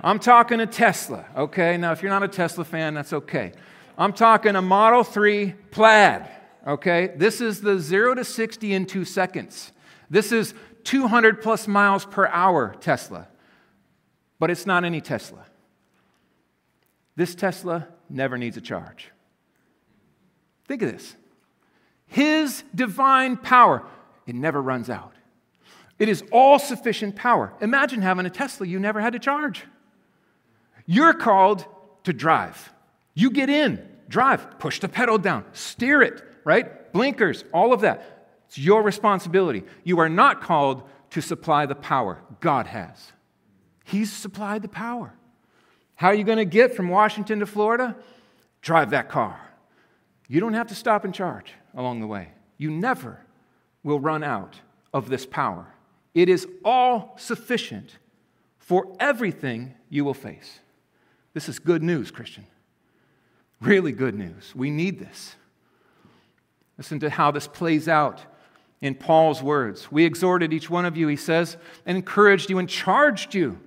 I'm 0.02 0.20
talking 0.20 0.60
a 0.60 0.68
Tesla, 0.68 1.26
okay? 1.36 1.78
Now, 1.78 1.94
if 1.94 2.02
you're 2.02 2.12
not 2.12 2.24
a 2.24 2.28
Tesla 2.28 2.64
fan, 2.64 2.94
that's 2.94 3.14
okay. 3.14 3.54
I'm 3.98 4.14
talking 4.14 4.56
a 4.56 4.62
Model 4.62 5.04
3 5.04 5.54
plaid, 5.72 6.28
okay? 6.68 7.14
This 7.16 7.42
is 7.42 7.62
the 7.62 7.80
0 7.80 8.16
to 8.16 8.24
60 8.24 8.74
in 8.74 8.86
two 8.86 9.06
seconds. 9.06 9.72
This 10.10 10.32
is 10.32 10.54
200 10.84 11.42
plus 11.42 11.68
miles 11.68 12.06
per 12.06 12.28
hour 12.28 12.76
Tesla. 12.80 13.28
But 14.40 14.50
it's 14.50 14.66
not 14.66 14.84
any 14.84 15.02
Tesla. 15.02 15.46
This 17.16 17.36
Tesla 17.36 17.88
never 18.10 18.38
needs 18.38 18.58
a 18.58 18.62
charge. 18.62 19.12
Think 20.68 20.82
of 20.82 20.92
this 20.92 21.16
His 22.06 22.64
divine 22.74 23.38
power, 23.38 23.84
it 24.26 24.36
never 24.36 24.62
runs 24.62 24.90
out. 24.90 25.14
It 26.00 26.10
is 26.10 26.24
all 26.32 26.60
sufficient 26.60 27.16
power. 27.16 27.54
Imagine 27.62 28.02
having 28.02 28.26
a 28.26 28.30
Tesla 28.30 28.68
you 28.68 28.80
never 28.80 29.00
had 29.00 29.14
to 29.14 29.20
charge. 29.20 29.64
You're 30.86 31.14
called 31.14 31.66
to 32.04 32.14
drive. 32.14 32.74
You 33.14 33.30
get 33.30 33.50
in, 33.50 33.88
drive, 34.10 34.60
push 34.60 34.80
the 34.80 34.90
pedal 34.90 35.18
down, 35.18 35.46
steer 35.54 36.02
it, 36.02 36.22
right? 36.44 36.92
Blinkers, 36.92 37.44
all 37.54 37.74
of 37.74 37.82
that. 37.82 38.13
It's 38.54 38.60
your 38.60 38.84
responsibility. 38.84 39.64
You 39.84 39.98
are 40.00 40.10
not 40.10 40.40
called 40.40 40.84
to 41.10 41.22
supply 41.22 41.66
the 41.66 41.74
power. 41.74 42.20
God 42.40 42.68
has. 42.68 43.12
He's 43.84 44.14
supplied 44.14 44.62
the 44.62 44.68
power. 44.68 45.12
How 45.96 46.10
are 46.10 46.14
you 46.14 46.24
going 46.24 46.38
to 46.38 46.46
get 46.46 46.76
from 46.76 46.88
Washington 46.88 47.40
to 47.40 47.48
Florida? 47.48 47.96
Drive 48.62 48.92
that 48.92 49.10
car. 49.10 49.40
You 50.28 50.40
don't 50.40 50.54
have 50.54 50.68
to 50.68 50.76
stop 50.76 51.04
and 51.04 51.16
charge 51.16 51.52
along 51.74 52.02
the 52.02 52.06
way. 52.06 52.30
You 52.60 52.70
never 52.70 53.26
will 53.82 54.00
run 54.00 54.24
out 54.24 54.60
of 54.94 55.10
this 55.10 55.26
power. 55.26 55.66
It 56.14 56.30
is 56.30 56.48
all 56.64 57.16
sufficient 57.18 57.98
for 58.60 58.96
everything 59.00 59.74
you 59.90 60.06
will 60.06 60.14
face. 60.14 60.60
This 61.34 61.50
is 61.50 61.58
good 61.58 61.82
news, 61.82 62.12
Christian. 62.12 62.46
Really 63.60 63.94
good 63.94 64.14
news. 64.14 64.54
We 64.56 64.70
need 64.70 65.00
this. 65.00 65.38
Listen 66.78 67.00
to 67.00 67.10
how 67.10 67.32
this 67.32 67.48
plays 67.48 67.88
out 67.88 68.28
in 68.84 68.94
Paul's 68.94 69.42
words. 69.42 69.90
We 69.90 70.04
exhorted 70.04 70.52
each 70.52 70.70
one 70.70 70.84
of 70.84 70.98
you, 70.98 71.08
he 71.08 71.16
says, 71.16 71.56
and 71.86 71.96
encouraged 71.96 72.50
you 72.50 72.60
and 72.60 72.68
charged 72.68 73.34
you 73.34 73.58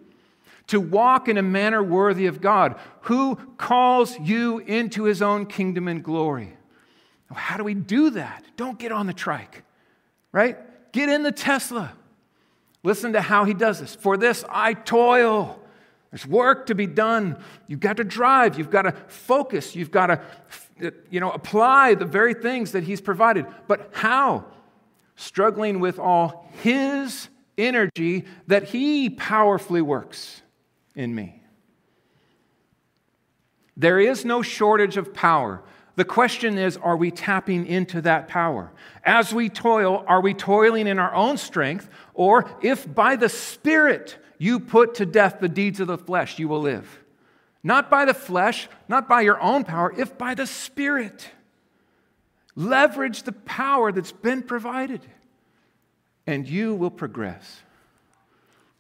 to 0.67 0.79
walk 0.79 1.27
in 1.27 1.39
a 1.39 1.43
manner 1.43 1.83
worthy 1.83 2.27
of 2.27 2.43
God, 2.43 2.79
who 3.03 3.37
calls 3.57 4.19
you 4.21 4.59
into 4.59 5.05
his 5.05 5.23
own 5.23 5.47
kingdom 5.47 5.89
and 5.89 6.05
glory. 6.05 6.55
How 7.33 7.57
do 7.57 7.65
we 7.65 7.73
do 7.73 8.11
that? 8.11 8.45
Don't 8.59 8.79
get 8.79 8.93
on 8.93 9.07
the 9.07 9.15
trike, 9.15 9.65
right? 10.33 10.59
Get 10.93 11.09
in 11.09 11.23
the 11.23 11.33
Tesla. 11.33 11.93
Listen 12.83 13.15
to 13.15 13.23
how 13.23 13.45
he 13.45 13.55
does 13.55 13.81
this. 13.81 13.95
For 13.95 14.19
this 14.19 14.45
I 14.51 14.75
toil. 14.75 15.59
There's 16.11 16.27
work 16.27 16.67
to 16.67 16.75
be 16.75 16.87
done. 16.87 17.39
You've 17.69 17.81
got 17.81 17.97
to 17.97 18.05
drive. 18.05 18.59
You've 18.59 18.71
got 18.71 18.83
to 18.83 18.93
focus. 19.09 19.75
You've 19.75 19.91
got 19.91 20.07
to, 20.07 20.93
you 21.09 21.21
know, 21.21 21.31
apply 21.31 21.95
the 21.95 22.05
very 22.05 22.35
things 22.35 22.73
that 22.73 22.85
He's 22.85 23.01
provided. 23.01 23.47
But 23.67 23.91
how? 23.93 24.45
Struggling 25.17 25.81
with 25.81 25.99
all 25.99 26.49
His 26.63 27.29
energy 27.59 28.25
that 28.47 28.65
He 28.65 29.11
powerfully 29.11 29.83
works 29.83 30.43
in 30.95 31.15
me. 31.15 31.43
There 33.77 34.01
is 34.01 34.25
no 34.25 34.43
shortage 34.43 34.97
of 34.97 35.13
power. 35.13 35.63
The 35.97 36.05
question 36.05 36.59
is 36.59 36.77
are 36.77 36.97
we 36.97 37.11
tapping 37.11 37.67
into 37.67 38.01
that 38.03 38.29
power? 38.29 38.73
As 39.05 39.33
we 39.33 39.49
toil, 39.49 40.05
are 40.07 40.21
we 40.21 40.35
toiling 40.35 40.87
in 40.87 40.99
our 40.99 41.15
own 41.15 41.37
strength? 41.37 41.89
Or 42.15 42.49
if 42.63 42.93
by 42.93 43.17
the 43.17 43.29
Spirit, 43.29 44.17
you 44.39 44.61
put 44.61 44.97
to 44.97 45.07
death 45.07 45.39
the 45.41 45.49
deeds 45.49 45.81
of 45.81 45.87
the 45.89 45.99
flesh, 45.99 46.39
you 46.39 46.49
will 46.49 46.61
live. 46.61 47.03
Not 47.63 47.91
by 47.91 48.05
the 48.05 48.15
flesh, 48.15 48.69
not 48.89 49.09
by 49.09 49.23
your 49.23 49.41
own 49.41 49.65
power, 49.65 49.93
if 49.97 50.17
by 50.17 50.35
the 50.35 50.47
Spirit. 50.47 51.31
Leverage 52.57 53.25
the 53.25 53.33
power 53.33 53.93
that's 53.93 54.13
been 54.13 54.43
provided, 54.43 55.03
and 56.27 56.49
you 56.49 56.75
will 56.75 56.91
progress. 56.91 57.61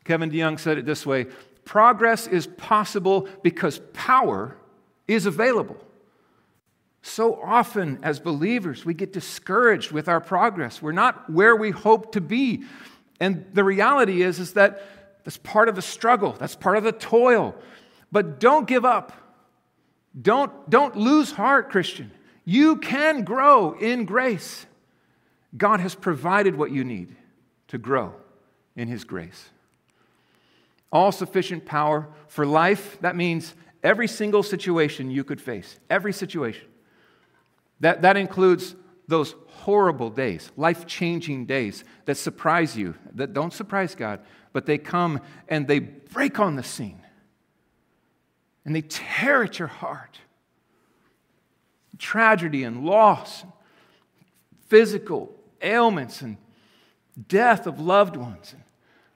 Kevin 0.04 0.30
DeYoung 0.30 0.58
said 0.58 0.78
it 0.78 0.86
this 0.86 1.04
way 1.04 1.26
progress 1.64 2.26
is 2.26 2.46
possible 2.46 3.28
because 3.42 3.80
power 3.92 4.56
is 5.06 5.26
available. 5.26 5.76
So 7.02 7.40
often, 7.40 7.98
as 8.02 8.18
believers, 8.18 8.84
we 8.84 8.94
get 8.94 9.12
discouraged 9.12 9.92
with 9.92 10.08
our 10.08 10.20
progress. 10.20 10.80
We're 10.80 10.92
not 10.92 11.30
where 11.30 11.54
we 11.54 11.70
hope 11.70 12.12
to 12.12 12.20
be. 12.20 12.64
And 13.20 13.46
the 13.52 13.62
reality 13.62 14.22
is, 14.22 14.38
is 14.38 14.54
that 14.54 14.82
that's 15.24 15.36
part 15.38 15.68
of 15.68 15.76
the 15.76 15.82
struggle, 15.82 16.32
that's 16.32 16.56
part 16.56 16.76
of 16.76 16.84
the 16.84 16.92
toil. 16.92 17.54
But 18.10 18.40
don't 18.40 18.66
give 18.66 18.84
up. 18.84 19.12
Don't, 20.20 20.70
don't 20.70 20.96
lose 20.96 21.30
heart, 21.30 21.70
Christian. 21.70 22.10
You 22.46 22.76
can 22.76 23.24
grow 23.24 23.72
in 23.72 24.06
grace. 24.06 24.64
God 25.56 25.80
has 25.80 25.94
provided 25.94 26.56
what 26.56 26.70
you 26.70 26.84
need 26.84 27.14
to 27.68 27.76
grow 27.76 28.14
in 28.76 28.88
His 28.88 29.04
grace. 29.04 29.50
All 30.92 31.10
sufficient 31.10 31.66
power 31.66 32.08
for 32.28 32.46
life, 32.46 32.98
that 33.00 33.16
means 33.16 33.54
every 33.82 34.06
single 34.06 34.44
situation 34.44 35.10
you 35.10 35.24
could 35.24 35.40
face, 35.40 35.78
every 35.90 36.12
situation. 36.12 36.68
That, 37.80 38.02
that 38.02 38.16
includes 38.16 38.76
those 39.08 39.34
horrible 39.48 40.10
days, 40.10 40.50
life 40.56 40.86
changing 40.86 41.46
days 41.46 41.84
that 42.04 42.16
surprise 42.16 42.76
you, 42.76 42.94
that 43.14 43.32
don't 43.32 43.52
surprise 43.52 43.94
God, 43.96 44.20
but 44.52 44.66
they 44.66 44.78
come 44.78 45.20
and 45.48 45.66
they 45.66 45.80
break 45.80 46.38
on 46.38 46.54
the 46.54 46.62
scene 46.62 47.02
and 48.64 48.74
they 48.74 48.82
tear 48.82 49.42
at 49.42 49.58
your 49.58 49.68
heart. 49.68 50.18
Tragedy 51.98 52.64
and 52.64 52.84
loss, 52.84 53.44
physical 54.68 55.34
ailments 55.62 56.22
and 56.22 56.36
death 57.28 57.66
of 57.66 57.80
loved 57.80 58.16
ones, 58.16 58.52
and 58.52 58.62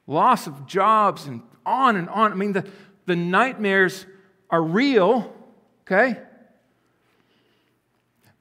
loss 0.07 0.47
of 0.47 0.67
jobs, 0.67 1.27
and 1.27 1.43
on 1.67 1.97
and 1.97 2.09
on. 2.09 2.33
I 2.33 2.35
mean, 2.35 2.53
the, 2.53 2.67
the 3.07 3.17
nightmares 3.17 4.07
are 4.49 4.63
real, 4.63 5.33
okay? 5.83 6.19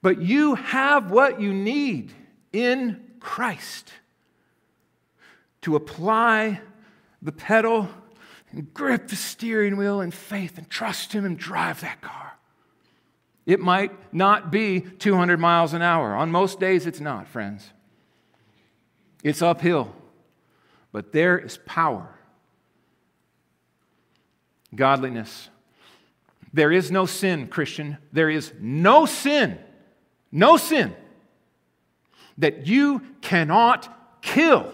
But 0.01 0.21
you 0.21 0.55
have 0.55 1.11
what 1.11 1.41
you 1.41 1.53
need 1.53 2.13
in 2.53 3.03
Christ 3.19 3.91
to 5.61 5.75
apply 5.75 6.61
the 7.21 7.31
pedal 7.31 7.89
and 8.51 8.73
grip 8.73 9.09
the 9.09 9.15
steering 9.15 9.77
wheel 9.77 10.01
in 10.01 10.11
faith 10.11 10.57
and 10.57 10.69
trust 10.69 11.13
Him 11.13 11.25
and 11.25 11.37
drive 11.37 11.81
that 11.81 12.01
car. 12.01 12.28
It 13.49 13.59
might 13.59 14.13
not 14.13 14.51
be 14.51 14.79
200 14.79 15.39
miles 15.39 15.73
an 15.73 15.81
hour. 15.81 16.15
On 16.15 16.29
most 16.29 16.59
days, 16.59 16.85
it's 16.85 16.99
not, 16.99 17.27
friends. 17.27 17.67
It's 19.23 19.41
uphill, 19.41 19.91
but 20.91 21.13
there 21.13 21.39
is 21.39 21.57
power. 21.65 22.13
Godliness. 24.75 25.49
There 26.53 26.71
is 26.71 26.91
no 26.91 27.07
sin, 27.07 27.47
Christian. 27.47 27.97
There 28.13 28.29
is 28.29 28.53
no 28.59 29.07
sin, 29.07 29.57
no 30.31 30.57
sin 30.57 30.95
that 32.37 32.67
you 32.67 33.01
cannot 33.21 34.21
kill 34.21 34.71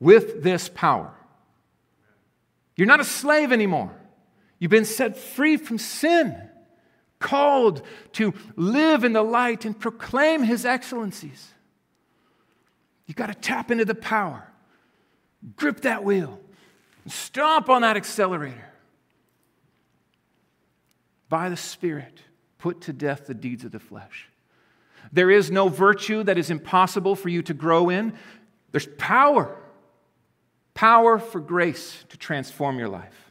with 0.00 0.42
this 0.42 0.70
power. 0.70 1.12
You're 2.76 2.86
not 2.86 3.00
a 3.00 3.04
slave 3.04 3.52
anymore. 3.52 3.94
You've 4.58 4.70
been 4.70 4.86
set 4.86 5.18
free 5.18 5.58
from 5.58 5.76
sin, 5.76 6.34
called 7.18 7.82
to 8.12 8.34
live 8.56 9.04
in 9.04 9.12
the 9.12 9.22
light 9.22 9.64
and 9.64 9.78
proclaim 9.78 10.42
His 10.42 10.64
excellencies. 10.64 11.52
You've 13.06 13.16
got 13.16 13.26
to 13.26 13.34
tap 13.34 13.70
into 13.70 13.84
the 13.84 13.94
power, 13.94 14.50
grip 15.56 15.82
that 15.82 16.04
wheel, 16.04 16.40
Stomp 17.06 17.68
on 17.68 17.82
that 17.82 17.96
accelerator. 17.96 18.70
By 21.28 21.48
the 21.48 21.56
Spirit, 21.56 22.20
put 22.58 22.82
to 22.82 22.92
death 22.92 23.26
the 23.26 23.34
deeds 23.34 23.64
of 23.64 23.72
the 23.72 23.80
flesh. 23.80 24.28
There 25.12 25.30
is 25.30 25.50
no 25.50 25.68
virtue 25.68 26.22
that 26.22 26.38
is 26.38 26.50
impossible 26.50 27.14
for 27.14 27.28
you 27.28 27.42
to 27.42 27.54
grow 27.54 27.90
in. 27.90 28.14
There's 28.72 28.88
power, 28.98 29.56
power 30.72 31.18
for 31.18 31.40
grace 31.40 32.04
to 32.08 32.16
transform 32.16 32.78
your 32.78 32.88
life. 32.88 33.23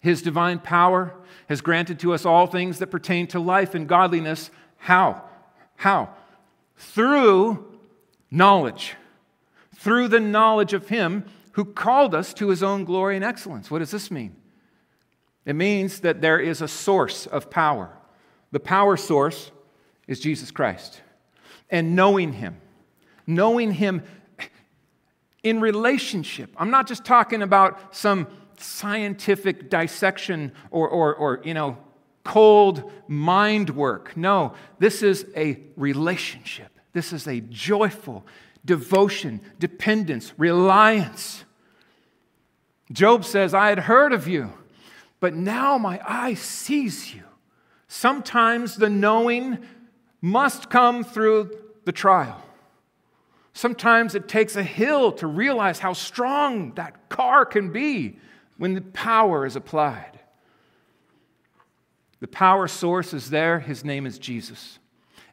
His 0.00 0.22
divine 0.22 0.58
power 0.58 1.14
has 1.48 1.60
granted 1.60 1.98
to 2.00 2.14
us 2.14 2.24
all 2.24 2.46
things 2.46 2.78
that 2.78 2.88
pertain 2.88 3.26
to 3.28 3.40
life 3.40 3.74
and 3.74 3.86
godliness. 3.88 4.50
How? 4.78 5.22
How? 5.76 6.14
Through 6.76 7.78
knowledge. 8.30 8.94
Through 9.76 10.08
the 10.08 10.20
knowledge 10.20 10.72
of 10.72 10.88
Him 10.88 11.24
who 11.52 11.64
called 11.64 12.14
us 12.14 12.32
to 12.34 12.48
His 12.48 12.62
own 12.62 12.84
glory 12.84 13.16
and 13.16 13.24
excellence. 13.24 13.70
What 13.70 13.80
does 13.80 13.90
this 13.90 14.10
mean? 14.10 14.34
It 15.44 15.54
means 15.54 16.00
that 16.00 16.20
there 16.20 16.38
is 16.38 16.62
a 16.62 16.68
source 16.68 17.26
of 17.26 17.50
power. 17.50 17.90
The 18.52 18.60
power 18.60 18.96
source 18.96 19.50
is 20.06 20.20
Jesus 20.20 20.50
Christ. 20.50 21.00
And 21.68 21.94
knowing 21.94 22.32
Him, 22.34 22.56
knowing 23.26 23.72
Him 23.72 24.02
in 25.42 25.60
relationship. 25.60 26.50
I'm 26.56 26.70
not 26.70 26.86
just 26.86 27.04
talking 27.04 27.42
about 27.42 27.94
some 27.94 28.26
scientific 28.62 29.70
dissection 29.70 30.52
or, 30.70 30.88
or, 30.88 31.14
or 31.14 31.40
you 31.44 31.54
know, 31.54 31.78
cold 32.24 32.90
mind 33.08 33.70
work. 33.70 34.16
No, 34.16 34.54
this 34.78 35.02
is 35.02 35.26
a 35.36 35.58
relationship. 35.76 36.68
This 36.92 37.12
is 37.12 37.26
a 37.26 37.40
joyful 37.40 38.26
devotion, 38.64 39.40
dependence, 39.58 40.32
reliance. 40.36 41.44
Job 42.92 43.24
says, 43.24 43.54
I 43.54 43.68
had 43.68 43.78
heard 43.80 44.12
of 44.12 44.28
you, 44.28 44.52
but 45.20 45.34
now 45.34 45.78
my 45.78 46.00
eye 46.06 46.34
sees 46.34 47.14
you. 47.14 47.22
Sometimes 47.88 48.76
the 48.76 48.90
knowing 48.90 49.58
must 50.20 50.70
come 50.70 51.04
through 51.04 51.56
the 51.84 51.92
trial. 51.92 52.42
Sometimes 53.52 54.14
it 54.14 54.28
takes 54.28 54.56
a 54.56 54.62
hill 54.62 55.12
to 55.12 55.26
realize 55.26 55.78
how 55.78 55.92
strong 55.92 56.74
that 56.74 57.08
car 57.08 57.44
can 57.44 57.72
be 57.72 58.18
when 58.60 58.74
the 58.74 58.82
power 58.82 59.46
is 59.46 59.56
applied. 59.56 60.20
The 62.20 62.28
power 62.28 62.68
source 62.68 63.14
is 63.14 63.30
there. 63.30 63.58
His 63.58 63.86
name 63.86 64.04
is 64.04 64.18
Jesus. 64.18 64.78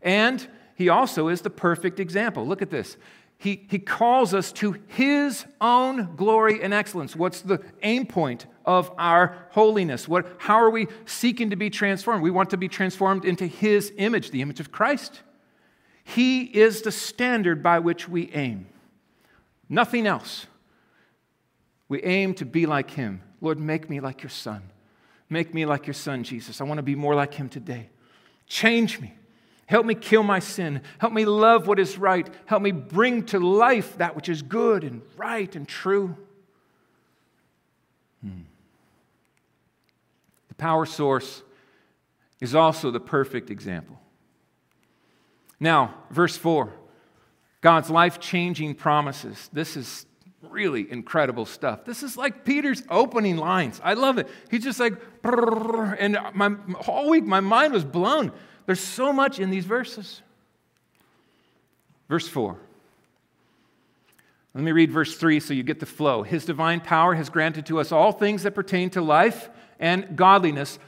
And 0.02 0.48
he 0.76 0.88
also 0.88 1.28
is 1.28 1.42
the 1.42 1.50
perfect 1.50 2.00
example. 2.00 2.48
Look 2.48 2.62
at 2.62 2.70
this. 2.70 2.96
He, 3.38 3.68
he 3.70 3.80
calls 3.80 4.34
us 4.34 4.54
to 4.54 4.78
his 4.88 5.46
own 5.60 6.16
glory 6.16 6.64
and 6.64 6.74
excellence. 6.74 7.18
What's 7.18 7.42
the 7.42 7.62
aim 7.84 8.06
point 8.06 8.46
of 8.64 8.90
our 8.98 9.48
holiness? 9.50 10.08
What, 10.08 10.26
how 10.38 10.56
are 10.56 10.70
we 10.70 10.88
seeking 11.06 11.50
to 11.50 11.58
be 11.58 11.70
transformed? 11.70 12.24
We 12.24 12.32
want 12.32 12.52
to 12.52 12.58
be 12.58 12.70
transformed 12.70 13.26
into 13.26 13.46
his 13.46 13.92
image, 13.98 14.32
the 14.32 14.42
image 14.42 14.62
of 14.62 14.72
Christ. 14.72 15.22
He 16.06 16.44
is 16.44 16.82
the 16.82 16.94
standard 16.94 17.62
by 17.62 17.80
which 17.80 18.08
we 18.08 18.32
aim, 18.32 18.68
nothing 19.68 20.08
else. 20.08 20.48
We 21.90 22.04
aim 22.04 22.34
to 22.36 22.46
be 22.46 22.66
like 22.66 22.92
him. 22.92 23.22
Lord, 23.42 23.60
make 23.60 23.90
me 23.90 24.00
like 24.00 24.24
your 24.24 24.30
son. 24.30 24.62
Make 25.30 25.54
me 25.54 25.66
like 25.66 25.88
your 25.88 25.94
son, 25.94 26.24
Jesus. 26.24 26.62
I 26.62 26.64
want 26.64 26.78
to 26.78 26.84
be 26.84 26.96
more 26.96 27.16
like 27.16 27.34
him 27.34 27.50
today. 27.50 27.90
Change 28.48 29.00
me. 29.00 29.14
Help 29.66 29.86
me 29.86 29.96
kill 29.96 30.24
my 30.24 30.40
sin. 30.40 30.82
Help 30.98 31.12
me 31.12 31.26
love 31.26 31.68
what 31.68 31.80
is 31.80 31.98
right. 31.98 32.28
Help 32.46 32.62
me 32.62 32.72
bring 32.72 33.26
to 33.26 33.40
life 33.40 33.98
that 33.98 34.16
which 34.16 34.30
is 34.30 34.42
good 34.42 34.84
and 34.84 35.02
right 35.18 35.54
and 35.56 35.68
true. 35.68 36.16
Hmm. 38.22 38.44
The 40.48 40.56
power 40.56 40.86
source 40.86 41.44
is 42.40 42.56
also 42.56 42.92
the 42.92 43.00
perfect 43.00 43.50
example. 43.50 44.00
Now, 45.60 45.96
verse 46.12 46.38
4 46.38 46.74
God's 47.60 47.90
life 47.90 48.20
changing 48.20 48.76
promises. 48.76 49.50
This 49.52 49.76
is 49.76 50.06
really 50.42 50.90
incredible 50.92 51.46
stuff. 51.46 51.86
This 51.86 52.04
is 52.04 52.18
like 52.18 52.46
Peter's 52.46 52.84
opening 52.90 53.38
lines. 53.38 53.82
I 53.84 53.94
love 53.94 54.18
it. 54.18 54.28
He's 54.50 54.64
just 54.64 54.80
like, 54.80 54.94
and 55.24 56.18
my 56.34 56.56
whole 56.80 57.10
week 57.10 57.26
my 57.26 57.40
mind 57.40 57.74
was 57.74 57.84
blown. 57.84 58.32
There's 58.66 58.80
so 58.80 59.12
much 59.12 59.40
in 59.40 59.50
these 59.50 59.66
verses. 59.66 60.22
Verse 62.10 62.28
4. 62.28 62.58
Let 64.54 64.64
me 64.64 64.72
read 64.72 64.92
verse 64.92 65.16
3 65.18 65.40
so 65.40 65.54
you 65.54 65.64
get 65.64 65.80
the 65.80 65.86
flow. 65.86 66.24
His 66.24 66.46
divine 66.46 66.82
power 66.82 67.14
has 67.16 67.30
granted 67.30 67.66
to 67.68 67.80
us 67.80 67.92
all 67.92 68.12
things 68.12 68.44
that 68.44 68.56
pertain 68.56 68.90
to 68.92 69.02
life 69.02 69.50
and 69.80 70.16
godliness. 70.16 70.80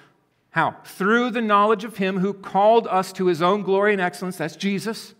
How? 0.52 0.78
Through 0.84 1.32
the 1.32 1.42
knowledge 1.42 1.84
of 1.84 1.98
Him 1.98 2.20
who 2.20 2.34
called 2.34 2.88
us 2.88 3.14
to 3.14 3.28
His 3.28 3.42
own 3.42 3.62
glory 3.62 3.94
and 3.94 4.02
excellence, 4.02 4.38
that's 4.38 4.56
Jesus, 4.56 5.14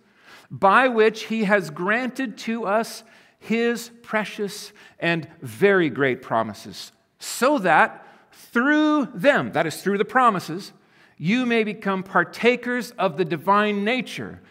by 0.50 0.88
which 0.88 1.26
He 1.26 1.44
has 1.44 1.70
granted 1.70 2.38
to 2.39 2.65
us 2.65 3.04
his 3.39 3.89
precious 4.04 4.71
and 4.99 5.28
very 5.41 5.89
great 5.89 6.21
promises, 6.21 6.91
so 7.19 7.58
that 7.60 8.06
through 8.32 9.08
them, 9.13 9.52
that 9.54 9.65
is 9.65 9.82
through 9.82 9.97
the 9.97 10.06
promises, 10.06 10.71
you 11.17 11.45
may 11.45 11.63
become 11.63 12.04
partakers 12.04 12.91
of 12.91 13.17
the 13.17 13.25
divine 13.25 13.84
nature. 13.84 14.41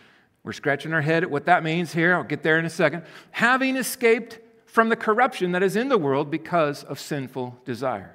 We're 0.43 0.53
scratching 0.53 0.93
our 0.93 1.01
head 1.01 1.23
at 1.23 1.31
what 1.31 1.47
that 1.47 1.63
means 1.63 1.93
here. 1.93 2.15
I'll 2.15 2.25
get 2.25 2.43
there 2.43 2.59
in 2.59 2.65
a 2.65 2.71
second. 2.71 3.05
Having 3.33 3.77
escaped 3.77 4.39
from 4.67 4.89
the 4.89 4.97
corruption 4.97 5.53
that 5.53 5.63
is 5.63 5.77
in 5.77 5.89
the 5.89 5.99
world 5.99 6.31
because 6.31 6.85
of 6.85 7.01
sinful 7.01 7.59
desire. 7.65 8.15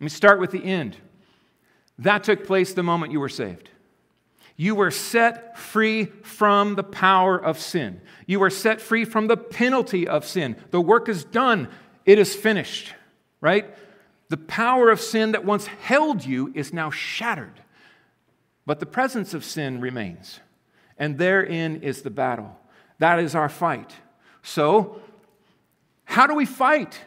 Let 0.00 0.04
me 0.04 0.08
start 0.08 0.40
with 0.40 0.50
the 0.50 0.64
end. 0.64 0.96
That 1.98 2.24
took 2.24 2.44
place 2.44 2.74
the 2.74 2.82
moment 2.82 3.12
you 3.12 3.20
were 3.20 3.28
saved. 3.28 3.70
You 4.56 4.74
were 4.74 4.90
set 4.90 5.58
free 5.58 6.06
from 6.06 6.74
the 6.74 6.82
power 6.82 7.36
of 7.36 7.58
sin. 7.58 8.00
You 8.26 8.40
were 8.40 8.50
set 8.50 8.80
free 8.80 9.04
from 9.04 9.26
the 9.26 9.36
penalty 9.36 10.06
of 10.06 10.24
sin. 10.24 10.56
The 10.70 10.80
work 10.80 11.08
is 11.08 11.24
done, 11.24 11.68
it 12.04 12.18
is 12.18 12.34
finished, 12.34 12.94
right? 13.40 13.74
The 14.28 14.36
power 14.36 14.90
of 14.90 15.00
sin 15.00 15.32
that 15.32 15.44
once 15.44 15.66
held 15.66 16.24
you 16.24 16.52
is 16.54 16.72
now 16.72 16.90
shattered. 16.90 17.60
But 18.64 18.80
the 18.80 18.86
presence 18.86 19.34
of 19.34 19.44
sin 19.44 19.80
remains. 19.80 20.40
And 20.96 21.18
therein 21.18 21.82
is 21.82 22.02
the 22.02 22.10
battle. 22.10 22.58
That 22.98 23.18
is 23.18 23.34
our 23.34 23.48
fight. 23.48 23.92
So, 24.42 25.00
how 26.04 26.26
do 26.26 26.34
we 26.34 26.46
fight? 26.46 27.00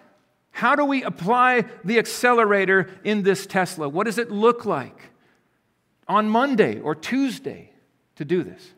How 0.51 0.75
do 0.75 0.85
we 0.85 1.03
apply 1.03 1.65
the 1.83 1.99
accelerator 1.99 2.89
in 3.03 3.23
this 3.23 3.45
Tesla? 3.45 3.87
What 3.89 4.05
does 4.05 4.17
it 4.17 4.31
look 4.31 4.65
like? 4.65 5.11
On 6.07 6.29
Monday 6.29 6.79
or 6.79 6.95
Tuesday 6.95 7.71
to 8.15 8.25
do 8.25 8.43
this. 8.43 8.73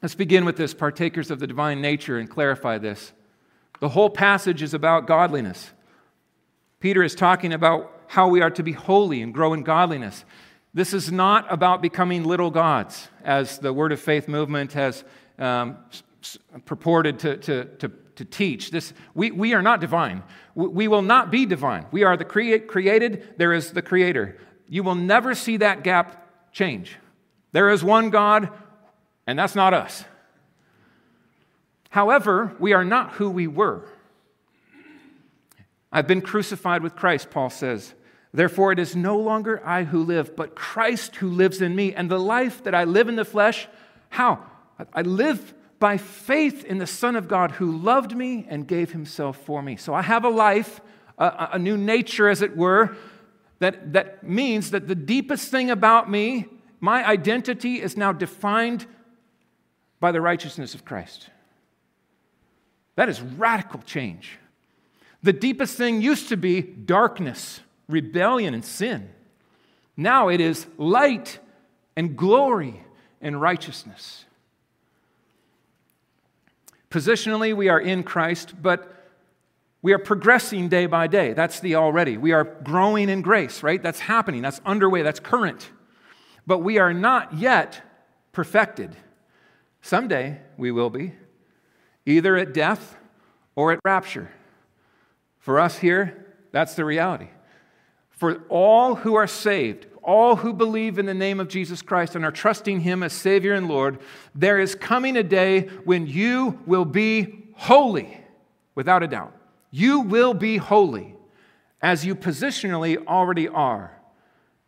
Let's 0.00 0.14
begin 0.14 0.44
with 0.44 0.56
this 0.56 0.74
partakers 0.74 1.30
of 1.30 1.38
the 1.38 1.46
divine 1.46 1.80
nature 1.80 2.18
and 2.18 2.28
clarify 2.28 2.78
this. 2.78 3.12
The 3.80 3.90
whole 3.90 4.10
passage 4.10 4.62
is 4.62 4.74
about 4.74 5.06
godliness. 5.06 5.70
Peter 6.80 7.02
is 7.02 7.14
talking 7.14 7.52
about 7.52 8.02
how 8.08 8.28
we 8.28 8.42
are 8.42 8.50
to 8.50 8.62
be 8.62 8.72
holy 8.72 9.22
and 9.22 9.32
grow 9.32 9.52
in 9.54 9.62
godliness. 9.62 10.24
This 10.74 10.92
is 10.92 11.12
not 11.12 11.50
about 11.52 11.82
becoming 11.82 12.24
little 12.24 12.50
gods, 12.50 13.08
as 13.24 13.58
the 13.58 13.72
Word 13.72 13.92
of 13.92 14.00
Faith 14.00 14.26
movement 14.26 14.72
has 14.72 15.04
um, 15.38 15.78
purported 16.64 17.20
to, 17.20 17.36
to, 17.36 17.64
to, 17.64 17.88
to, 18.16 18.24
teach. 18.24 18.70
This, 18.70 18.92
we, 19.14 19.30
we 19.30 19.54
are 19.54 19.62
not 19.62 19.80
divine. 19.80 20.22
We, 20.54 20.68
we 20.68 20.88
will 20.88 21.02
not 21.02 21.30
be 21.30 21.46
divine. 21.46 21.86
We 21.92 22.02
are 22.04 22.16
the 22.16 22.24
create, 22.24 22.68
created, 22.68 23.34
there 23.36 23.52
is 23.52 23.72
the 23.72 23.82
Creator 23.82 24.38
you 24.72 24.82
will 24.82 24.94
never 24.94 25.34
see 25.34 25.58
that 25.58 25.84
gap 25.84 26.50
change. 26.50 26.96
There 27.52 27.68
is 27.68 27.84
one 27.84 28.08
God, 28.08 28.48
and 29.26 29.38
that's 29.38 29.54
not 29.54 29.74
us. 29.74 30.02
However, 31.90 32.56
we 32.58 32.72
are 32.72 32.82
not 32.82 33.12
who 33.12 33.28
we 33.28 33.46
were. 33.46 33.86
I've 35.92 36.06
been 36.06 36.22
crucified 36.22 36.82
with 36.82 36.96
Christ, 36.96 37.30
Paul 37.30 37.50
says. 37.50 37.92
Therefore, 38.32 38.72
it 38.72 38.78
is 38.78 38.96
no 38.96 39.18
longer 39.18 39.60
I 39.62 39.84
who 39.84 40.02
live, 40.04 40.34
but 40.34 40.54
Christ 40.54 41.16
who 41.16 41.28
lives 41.28 41.60
in 41.60 41.76
me. 41.76 41.94
And 41.94 42.10
the 42.10 42.18
life 42.18 42.64
that 42.64 42.74
I 42.74 42.84
live 42.84 43.08
in 43.08 43.16
the 43.16 43.26
flesh, 43.26 43.68
how? 44.08 44.42
I 44.94 45.02
live 45.02 45.52
by 45.80 45.98
faith 45.98 46.64
in 46.64 46.78
the 46.78 46.86
Son 46.86 47.14
of 47.14 47.28
God 47.28 47.50
who 47.50 47.76
loved 47.76 48.16
me 48.16 48.46
and 48.48 48.66
gave 48.66 48.92
himself 48.92 49.36
for 49.44 49.60
me. 49.60 49.76
So 49.76 49.92
I 49.92 50.00
have 50.00 50.24
a 50.24 50.30
life, 50.30 50.80
a, 51.18 51.50
a 51.52 51.58
new 51.58 51.76
nature, 51.76 52.30
as 52.30 52.40
it 52.40 52.56
were, 52.56 52.96
that, 53.62 53.92
that 53.92 54.24
means 54.24 54.72
that 54.72 54.88
the 54.88 54.94
deepest 54.96 55.48
thing 55.48 55.70
about 55.70 56.10
me, 56.10 56.46
my 56.80 57.06
identity, 57.06 57.80
is 57.80 57.96
now 57.96 58.12
defined 58.12 58.86
by 60.00 60.10
the 60.10 60.20
righteousness 60.20 60.74
of 60.74 60.84
Christ. 60.84 61.30
That 62.96 63.08
is 63.08 63.22
radical 63.22 63.80
change. 63.82 64.38
The 65.22 65.32
deepest 65.32 65.76
thing 65.76 66.02
used 66.02 66.28
to 66.30 66.36
be 66.36 66.60
darkness, 66.60 67.60
rebellion, 67.88 68.52
and 68.52 68.64
sin. 68.64 69.08
Now 69.96 70.28
it 70.28 70.40
is 70.40 70.66
light 70.76 71.38
and 71.96 72.16
glory 72.16 72.82
and 73.20 73.40
righteousness. 73.40 74.24
Positionally, 76.90 77.54
we 77.54 77.68
are 77.68 77.80
in 77.80 78.02
Christ, 78.02 78.60
but 78.60 79.01
we 79.82 79.92
are 79.92 79.98
progressing 79.98 80.68
day 80.68 80.86
by 80.86 81.08
day. 81.08 81.32
That's 81.32 81.58
the 81.58 81.74
already. 81.74 82.16
We 82.16 82.30
are 82.32 82.44
growing 82.44 83.08
in 83.08 83.20
grace, 83.20 83.64
right? 83.64 83.82
That's 83.82 83.98
happening. 83.98 84.40
That's 84.40 84.60
underway. 84.64 85.02
That's 85.02 85.18
current. 85.18 85.70
But 86.46 86.58
we 86.58 86.78
are 86.78 86.94
not 86.94 87.34
yet 87.34 87.82
perfected. 88.30 88.96
Someday 89.80 90.40
we 90.56 90.70
will 90.70 90.90
be, 90.90 91.14
either 92.06 92.36
at 92.36 92.54
death 92.54 92.96
or 93.56 93.72
at 93.72 93.80
rapture. 93.84 94.30
For 95.40 95.58
us 95.58 95.78
here, 95.78 96.26
that's 96.52 96.74
the 96.74 96.84
reality. 96.84 97.28
For 98.10 98.44
all 98.48 98.94
who 98.94 99.16
are 99.16 99.26
saved, 99.26 99.86
all 100.04 100.36
who 100.36 100.52
believe 100.52 101.00
in 101.00 101.06
the 101.06 101.14
name 101.14 101.40
of 101.40 101.48
Jesus 101.48 101.82
Christ 101.82 102.14
and 102.14 102.24
are 102.24 102.30
trusting 102.30 102.80
Him 102.80 103.02
as 103.02 103.12
Savior 103.12 103.54
and 103.54 103.66
Lord, 103.66 103.98
there 104.32 104.60
is 104.60 104.76
coming 104.76 105.16
a 105.16 105.24
day 105.24 105.62
when 105.84 106.06
you 106.06 106.60
will 106.66 106.84
be 106.84 107.48
holy, 107.56 108.16
without 108.76 109.02
a 109.02 109.08
doubt. 109.08 109.34
You 109.72 110.00
will 110.00 110.34
be 110.34 110.58
holy 110.58 111.16
as 111.80 112.04
you 112.04 112.14
positionally 112.14 113.04
already 113.06 113.48
are, 113.48 113.98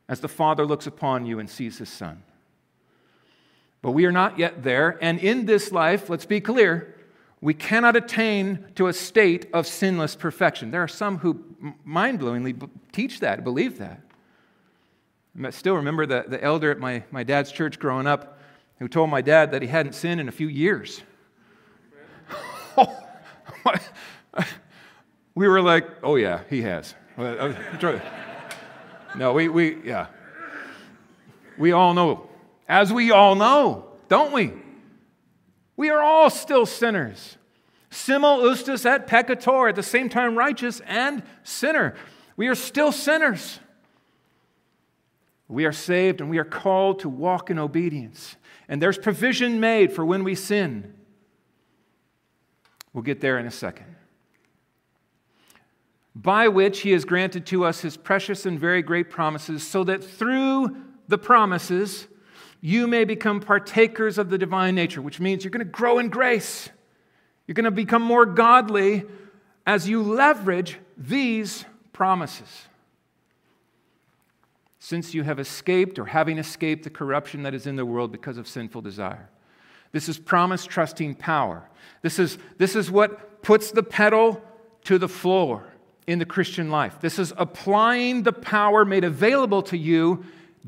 as 0.09 0.21
the 0.21 0.29
Father 0.29 0.67
looks 0.67 0.87
upon 0.87 1.27
you 1.27 1.38
and 1.38 1.49
sees 1.49 1.79
His 1.79 1.90
Son. 1.90 2.23
But 3.83 3.93
we 3.93 4.07
are 4.07 4.12
not 4.12 4.38
yet 4.38 4.62
there, 4.62 4.99
and 5.03 5.21
in 5.21 5.45
this 5.45 5.71
life, 5.71 6.09
let's 6.09 6.25
be 6.25 6.40
clear, 6.40 6.97
we 7.43 7.53
cannot 7.53 7.95
attain 7.95 8.64
to 8.77 8.87
a 8.87 8.95
state 8.95 9.47
of 9.53 9.67
sinless 9.67 10.17
perfection. 10.17 10.71
There 10.71 10.83
are 10.83 10.88
some 10.88 11.19
who 11.19 11.45
mind 11.85 12.19
blowingly 12.19 12.55
teach 12.90 13.21
that, 13.21 13.45
believe 13.45 13.77
that. 13.79 14.01
I 15.43 15.51
still 15.51 15.77
remember 15.77 16.07
the, 16.07 16.25
the 16.27 16.43
elder 16.43 16.71
at 16.71 16.79
my, 16.79 17.03
my 17.11 17.23
dad's 17.23 17.53
church 17.53 17.79
growing 17.79 18.07
up 18.07 18.38
who 18.79 18.88
told 18.88 19.11
my 19.11 19.21
dad 19.21 19.51
that 19.51 19.61
he 19.61 19.69
hadn't 19.69 19.95
sinned 19.95 20.21
in 20.21 20.29
a 20.29 20.33
few 20.33 20.49
years. 20.49 21.03
Oh, 22.77 23.07
we 25.35 25.49
were 25.49 25.61
like, 25.61 25.87
oh, 26.03 26.16
yeah, 26.16 26.42
he 26.49 26.62
has. 26.62 26.94
Uh, 27.18 27.53
no, 29.16 29.33
we, 29.33 29.49
we, 29.49 29.83
yeah. 29.85 30.07
We 31.59 31.73
all 31.73 31.94
know, 31.94 32.29
as 32.68 32.92
we 32.92 33.11
all 33.11 33.35
know, 33.35 33.87
don't 34.09 34.33
we? 34.33 34.53
We 35.77 35.90
are 35.90 36.03
all 36.03 36.31
still 36.31 36.66
sinners. 36.66 37.37
Simul 37.90 38.40
iustus 38.40 38.85
et 38.87 39.07
peccator, 39.07 39.68
at 39.68 39.77
the 39.77 39.83
same 39.83 40.09
time 40.09 40.37
righteous 40.37 40.81
and 40.87 41.23
sinner. 41.42 41.94
We 42.37 42.49
are 42.49 42.55
still 42.55 42.90
sinners. 42.90 43.61
We 45.47 45.64
are 45.64 45.73
saved 45.73 46.20
and 46.20 46.31
we 46.31 46.38
are 46.38 46.44
called 46.44 47.01
to 47.01 47.09
walk 47.09 47.51
in 47.51 47.59
obedience. 47.59 48.37
And 48.68 48.81
there's 48.81 48.99
provision 48.99 49.61
made 49.61 49.92
for 49.92 50.05
when 50.05 50.25
we 50.25 50.35
sin. 50.35 50.94
We'll 52.92 53.03
get 53.03 53.20
there 53.20 53.38
in 53.38 53.47
a 53.47 53.51
second. 53.51 53.94
By 56.14 56.48
which 56.48 56.81
he 56.81 56.92
has 56.92 57.05
granted 57.05 57.44
to 57.46 57.64
us 57.64 57.81
his 57.81 57.96
precious 57.96 58.46
and 58.46 58.59
very 58.59 58.83
great 58.83 59.11
promises, 59.11 59.66
so 59.66 59.85
that 59.85 60.05
through 60.05 60.77
the 61.09 61.18
promises 61.18 62.07
you 62.61 62.87
may 62.87 63.05
become 63.05 63.40
partakers 63.40 64.16
of 64.16 64.31
the 64.31 64.38
divine 64.38 64.74
nature, 64.74 65.03
which 65.03 65.20
means 65.20 65.44
you're 65.44 65.50
going 65.50 65.59
to 65.59 65.70
grow 65.70 65.98
in 65.98 66.09
grace. 66.09 66.70
You're 67.46 67.55
going 67.55 67.64
to 67.64 67.70
become 67.70 68.03
more 68.03 68.24
godly 68.24 69.05
as 69.66 69.88
you 69.88 70.03
leverage 70.03 70.79
these 70.96 71.64
promises 71.92 72.68
since 74.79 75.14
you 75.14 75.22
have 75.22 75.38
escaped 75.38 75.98
or 75.98 76.07
having 76.07 76.38
escaped 76.38 76.85
the 76.85 76.90
corruption 76.90 77.42
that 77.42 77.55
is 77.55 77.66
in 77.66 77.77
the 77.77 77.87
world 77.87 78.12
because 78.12 78.37
of 78.37 78.46
sinful 78.46 78.83
desire. 78.83 79.31
This 79.92 80.09
is 80.09 80.18
promise 80.18 80.66
trusting 80.66 81.14
power. 81.14 81.68
This 82.03 82.18
is, 82.18 82.37
this 82.59 82.77
is 82.77 82.90
what 82.90 83.42
puts 83.42 83.70
the 83.70 83.83
pedal 83.83 84.42
to 84.85 84.98
the 84.98 85.09
floor 85.09 85.64
in 86.07 86.19
the 86.19 86.25
Christian 86.25 86.71
life. 86.71 87.01
This 87.01 87.19
is 87.19 87.33
applying 87.37 88.23
the 88.23 88.33
power 88.33 88.85
made 88.85 89.05
available 89.05 89.62
to 89.64 89.79
you 89.79 90.25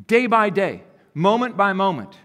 day 0.07 0.27
by 0.27 0.51
day, 0.51 0.83
moment 1.15 1.57
by 1.57 1.73
moment. 1.73 2.17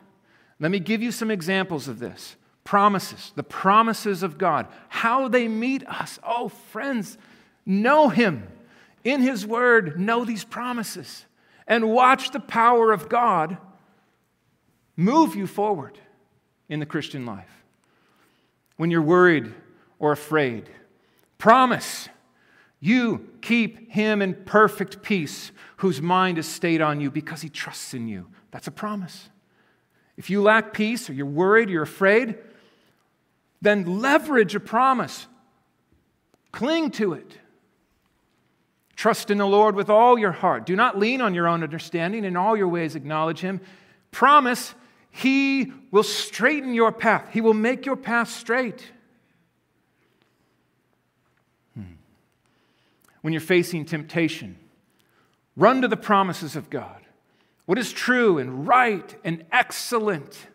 Let 0.59 0.71
me 0.71 0.79
give 0.79 1.01
you 1.01 1.11
some 1.11 1.31
examples 1.31 1.87
of 1.87 1.99
this. 1.99 2.35
Promises, 2.63 3.33
the 3.35 3.43
promises 3.43 4.23
of 4.23 4.37
God, 4.37 4.67
how 4.87 5.27
they 5.27 5.47
meet 5.47 5.85
us. 5.87 6.19
Oh, 6.23 6.47
friends, 6.47 7.17
know 7.65 8.09
Him 8.09 8.47
in 9.03 9.21
His 9.21 9.45
Word, 9.45 9.99
know 9.99 10.23
these 10.23 10.43
promises 10.43 11.25
and 11.67 11.89
watch 11.89 12.31
the 12.31 12.39
power 12.39 12.91
of 12.91 13.09
God 13.09 13.57
move 14.95 15.35
you 15.35 15.47
forward 15.47 15.97
in 16.69 16.79
the 16.79 16.85
Christian 16.85 17.25
life. 17.25 17.63
When 18.77 18.91
you're 18.91 19.01
worried 19.01 19.53
or 19.97 20.11
afraid, 20.11 20.69
promise 21.37 22.09
you 22.81 23.29
keep 23.41 23.91
him 23.91 24.21
in 24.21 24.33
perfect 24.33 25.03
peace 25.03 25.51
whose 25.77 26.01
mind 26.01 26.39
is 26.39 26.47
stayed 26.47 26.81
on 26.81 26.99
you 26.99 27.11
because 27.11 27.41
he 27.41 27.49
trusts 27.49 27.93
in 27.93 28.07
you. 28.07 28.27
That's 28.49 28.67
a 28.67 28.71
promise. 28.71 29.29
If 30.17 30.29
you 30.29 30.41
lack 30.41 30.73
peace 30.73 31.09
or 31.09 31.13
you're 31.13 31.27
worried, 31.27 31.69
you're 31.69 31.83
afraid, 31.83 32.37
then 33.61 34.01
leverage 34.01 34.55
a 34.55 34.59
promise. 34.59 35.27
Cling 36.51 36.91
to 36.91 37.13
it. 37.13 37.37
Trust 38.95 39.31
in 39.31 39.37
the 39.37 39.47
Lord 39.47 39.75
with 39.75 39.89
all 39.89 40.17
your 40.17 40.31
heart. 40.31 40.65
Do 40.65 40.75
not 40.75 40.97
lean 40.97 41.21
on 41.21 41.33
your 41.33 41.47
own 41.47 41.63
understanding. 41.63 42.25
In 42.25 42.35
all 42.35 42.57
your 42.57 42.67
ways, 42.67 42.95
acknowledge 42.95 43.39
Him. 43.39 43.61
Promise 44.11 44.73
He 45.11 45.71
will 45.91 46.03
straighten 46.03 46.73
your 46.73 46.91
path, 46.91 47.29
He 47.31 47.41
will 47.41 47.53
make 47.53 47.85
your 47.85 47.95
path 47.95 48.29
straight. 48.29 48.91
When 53.21 53.33
you're 53.33 53.41
facing 53.41 53.85
temptation, 53.85 54.57
run 55.55 55.81
to 55.81 55.87
the 55.87 55.97
promises 55.97 56.55
of 56.55 56.69
God. 56.69 57.01
What 57.65 57.77
is 57.77 57.93
true 57.93 58.37
and 58.37 58.67
right 58.67 59.15
and 59.23 59.45
excellent? 59.51 60.47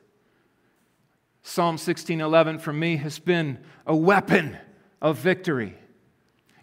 Psalm 1.42 1.76
16:11 1.78 2.58
for 2.58 2.72
me 2.72 2.96
has 2.96 3.18
been 3.18 3.58
a 3.86 3.94
weapon 3.94 4.58
of 5.00 5.18
victory. 5.18 5.78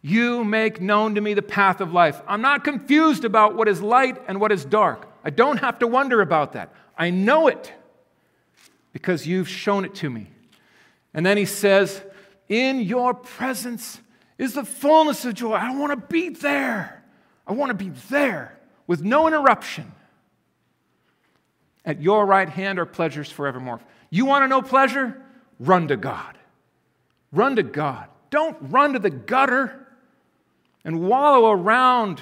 You 0.01 0.43
make 0.43 0.81
known 0.81 1.15
to 1.15 1.21
me 1.21 1.33
the 1.33 1.41
path 1.41 1.79
of 1.79 1.93
life. 1.93 2.21
I'm 2.27 2.41
not 2.41 2.65
confused 2.65 3.23
about 3.23 3.55
what 3.55 3.69
is 3.69 3.81
light 3.81 4.21
and 4.27 4.41
what 4.41 4.51
is 4.51 4.65
dark. 4.65 5.07
I 5.23 5.29
don't 5.29 5.57
have 5.57 5.79
to 5.79 5.87
wonder 5.87 6.21
about 6.21 6.51
that. 6.53 6.73
I 6.97 7.09
know 7.09 7.47
it 7.47 7.71
because 8.91 9.25
you've 9.25 9.47
shown 9.47 9.85
it 9.85 9.95
to 9.95 10.09
me. 10.09 10.29
And 11.13 11.25
then 11.25 11.37
he 11.37 11.45
says, 11.45 12.03
In 12.49 12.81
your 12.81 13.13
presence 13.13 14.01
is 14.37 14.53
the 14.53 14.65
fullness 14.65 15.25
of 15.25 15.35
joy. 15.35 15.53
I 15.53 15.75
want 15.75 15.91
to 15.91 16.07
be 16.07 16.29
there. 16.29 17.03
I 17.45 17.53
want 17.53 17.69
to 17.69 17.73
be 17.75 17.89
there 18.09 18.57
with 18.87 19.03
no 19.03 19.27
interruption. 19.27 19.91
At 21.85 22.01
your 22.01 22.25
right 22.25 22.49
hand 22.49 22.79
are 22.79 22.85
pleasures 22.85 23.29
forevermore. 23.29 23.81
You 24.09 24.25
want 24.25 24.43
to 24.43 24.47
know 24.47 24.61
pleasure? 24.61 25.21
Run 25.59 25.87
to 25.89 25.97
God. 25.97 26.37
Run 27.31 27.55
to 27.57 27.63
God. 27.63 28.07
Don't 28.29 28.57
run 28.61 28.93
to 28.93 28.99
the 28.99 29.09
gutter 29.09 29.87
and 30.85 31.01
wallow 31.01 31.51
around. 31.51 32.21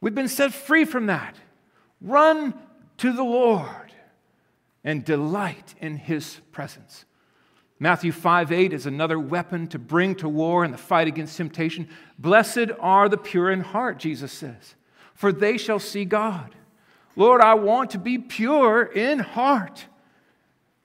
We've 0.00 0.14
been 0.14 0.28
set 0.28 0.52
free 0.52 0.84
from 0.84 1.06
that. 1.06 1.36
Run 2.00 2.54
to 2.98 3.12
the 3.12 3.24
Lord 3.24 3.92
and 4.84 5.04
delight 5.04 5.74
in 5.80 5.96
his 5.96 6.40
presence. 6.52 7.04
Matthew 7.80 8.10
5 8.12 8.50
8 8.50 8.72
is 8.72 8.86
another 8.86 9.18
weapon 9.18 9.68
to 9.68 9.78
bring 9.78 10.14
to 10.16 10.28
war 10.28 10.64
in 10.64 10.72
the 10.72 10.78
fight 10.78 11.06
against 11.06 11.36
temptation. 11.36 11.88
Blessed 12.18 12.70
are 12.80 13.08
the 13.08 13.16
pure 13.16 13.50
in 13.50 13.60
heart, 13.60 13.98
Jesus 13.98 14.32
says, 14.32 14.74
for 15.14 15.32
they 15.32 15.56
shall 15.56 15.78
see 15.78 16.04
God. 16.04 16.54
Lord, 17.14 17.40
I 17.40 17.54
want 17.54 17.90
to 17.90 17.98
be 17.98 18.18
pure 18.18 18.82
in 18.82 19.18
heart. 19.18 19.86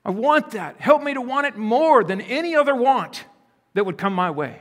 I 0.06 0.12
want 0.12 0.52
that. 0.52 0.80
Help 0.80 1.02
me 1.02 1.14
to 1.14 1.22
want 1.22 1.48
it 1.48 1.58
more 1.58 2.04
than 2.04 2.22
any 2.22 2.56
other 2.56 2.76
want 2.76 3.26
that 3.74 3.86
would 3.86 3.98
come 3.98 4.14
my 4.14 4.32
way. 4.32 4.60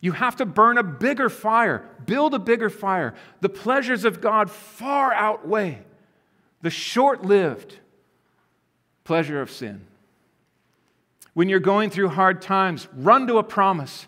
You 0.00 0.12
have 0.12 0.36
to 0.36 0.46
burn 0.46 0.78
a 0.78 0.82
bigger 0.82 1.28
fire, 1.30 1.88
build 2.04 2.34
a 2.34 2.38
bigger 2.38 2.68
fire. 2.68 3.14
The 3.40 3.48
pleasures 3.48 4.04
of 4.04 4.20
God 4.20 4.50
far 4.50 5.12
outweigh 5.12 5.82
the 6.62 6.70
short 6.70 7.24
lived 7.24 7.78
pleasure 9.04 9.40
of 9.40 9.50
sin. 9.50 9.86
When 11.36 11.50
you're 11.50 11.60
going 11.60 11.90
through 11.90 12.08
hard 12.08 12.40
times, 12.40 12.88
run 12.94 13.26
to 13.26 13.36
a 13.36 13.42
promise, 13.42 14.06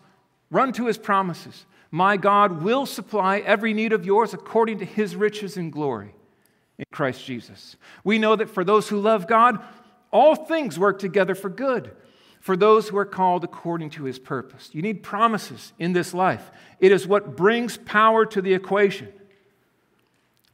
run 0.50 0.72
to 0.72 0.86
his 0.86 0.96
promises. 0.96 1.66
My 1.90 2.16
God 2.16 2.62
will 2.62 2.86
supply 2.86 3.40
every 3.40 3.74
need 3.74 3.92
of 3.92 4.06
yours 4.06 4.32
according 4.32 4.78
to 4.78 4.86
his 4.86 5.14
riches 5.14 5.58
and 5.58 5.70
glory 5.70 6.14
in 6.78 6.86
Christ 6.90 7.22
Jesus. 7.26 7.76
We 8.02 8.18
know 8.18 8.34
that 8.34 8.48
for 8.48 8.64
those 8.64 8.88
who 8.88 8.98
love 8.98 9.26
God, 9.26 9.62
all 10.10 10.36
things 10.36 10.78
work 10.78 10.98
together 10.98 11.34
for 11.34 11.50
good 11.50 11.94
for 12.40 12.56
those 12.56 12.88
who 12.88 12.96
are 12.96 13.04
called 13.04 13.44
according 13.44 13.90
to 13.90 14.04
his 14.04 14.18
purpose. 14.18 14.70
You 14.72 14.80
need 14.80 15.02
promises 15.02 15.74
in 15.78 15.92
this 15.92 16.14
life. 16.14 16.50
It 16.80 16.92
is 16.92 17.06
what 17.06 17.36
brings 17.36 17.76
power 17.76 18.24
to 18.24 18.40
the 18.40 18.54
equation. 18.54 19.12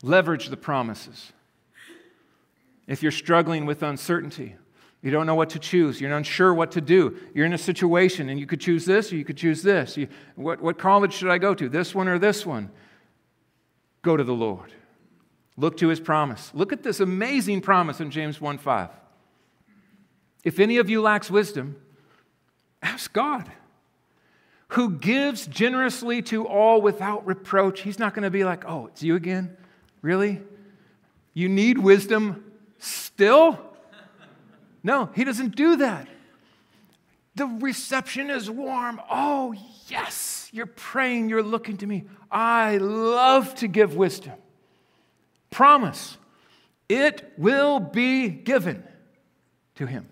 Leverage 0.02 0.48
the 0.48 0.56
promises. 0.56 1.32
If 2.88 3.00
you're 3.00 3.12
struggling 3.12 3.64
with 3.64 3.84
uncertainty, 3.84 4.56
You 5.04 5.10
don't 5.10 5.26
know 5.26 5.34
what 5.34 5.50
to 5.50 5.58
choose. 5.58 6.00
You're 6.00 6.16
unsure 6.16 6.54
what 6.54 6.72
to 6.72 6.80
do. 6.80 7.18
You're 7.34 7.44
in 7.44 7.52
a 7.52 7.58
situation 7.58 8.30
and 8.30 8.40
you 8.40 8.46
could 8.46 8.58
choose 8.58 8.86
this 8.86 9.12
or 9.12 9.16
you 9.16 9.24
could 9.24 9.36
choose 9.36 9.62
this. 9.62 9.98
You, 9.98 10.08
what, 10.34 10.62
what 10.62 10.78
college 10.78 11.12
should 11.12 11.28
I 11.28 11.36
go 11.36 11.54
to? 11.54 11.68
This 11.68 11.94
one 11.94 12.08
or 12.08 12.18
this 12.18 12.46
one? 12.46 12.70
Go 14.00 14.16
to 14.16 14.24
the 14.24 14.32
Lord. 14.32 14.72
Look 15.58 15.76
to 15.76 15.88
his 15.88 16.00
promise. 16.00 16.50
Look 16.54 16.72
at 16.72 16.82
this 16.82 17.00
amazing 17.00 17.60
promise 17.60 18.00
in 18.00 18.10
James 18.10 18.40
1 18.40 18.56
5. 18.56 18.88
If 20.42 20.58
any 20.58 20.78
of 20.78 20.88
you 20.88 21.02
lacks 21.02 21.30
wisdom, 21.30 21.76
ask 22.82 23.12
God, 23.12 23.52
who 24.68 24.90
gives 24.90 25.46
generously 25.46 26.22
to 26.22 26.48
all 26.48 26.80
without 26.80 27.26
reproach. 27.26 27.82
He's 27.82 27.98
not 27.98 28.14
going 28.14 28.22
to 28.22 28.30
be 28.30 28.44
like, 28.44 28.64
oh, 28.66 28.86
it's 28.86 29.02
you 29.02 29.16
again? 29.16 29.54
Really? 30.00 30.40
You 31.34 31.50
need 31.50 31.76
wisdom 31.76 32.42
still? 32.78 33.73
No, 34.84 35.08
he 35.14 35.24
doesn't 35.24 35.56
do 35.56 35.76
that. 35.76 36.06
The 37.34 37.46
reception 37.46 38.30
is 38.30 38.48
warm. 38.48 39.00
Oh, 39.10 39.54
yes, 39.88 40.48
you're 40.52 40.66
praying, 40.66 41.30
you're 41.30 41.42
looking 41.42 41.78
to 41.78 41.86
me. 41.86 42.04
I 42.30 42.76
love 42.76 43.54
to 43.56 43.66
give 43.66 43.96
wisdom. 43.96 44.34
Promise, 45.50 46.18
it 46.88 47.32
will 47.36 47.80
be 47.80 48.28
given 48.28 48.84
to 49.76 49.86
him. 49.86 50.06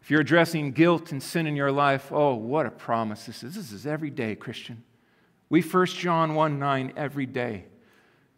If 0.00 0.10
you're 0.10 0.20
addressing 0.20 0.70
guilt 0.70 1.10
and 1.10 1.20
sin 1.20 1.48
in 1.48 1.56
your 1.56 1.72
life, 1.72 2.12
oh, 2.12 2.34
what 2.34 2.66
a 2.66 2.70
promise 2.70 3.26
this 3.26 3.42
is. 3.42 3.56
This 3.56 3.72
is 3.72 3.86
every 3.86 4.10
day, 4.10 4.36
Christian. 4.36 4.84
We 5.48 5.62
1 5.62 5.86
John 5.86 6.34
1 6.34 6.58
9 6.60 6.92
every 6.96 7.26
day. 7.26 7.64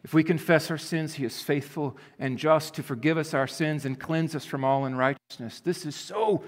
If 0.03 0.13
we 0.13 0.23
confess 0.23 0.71
our 0.71 0.77
sins, 0.77 1.15
he 1.15 1.25
is 1.25 1.41
faithful 1.41 1.97
and 2.17 2.37
just 2.37 2.73
to 2.75 2.83
forgive 2.83 3.17
us 3.17 3.33
our 3.33 3.47
sins 3.47 3.85
and 3.85 3.99
cleanse 3.99 4.35
us 4.35 4.45
from 4.45 4.63
all 4.63 4.85
unrighteousness. 4.85 5.59
This 5.59 5.85
is 5.85 5.95
so 5.95 6.43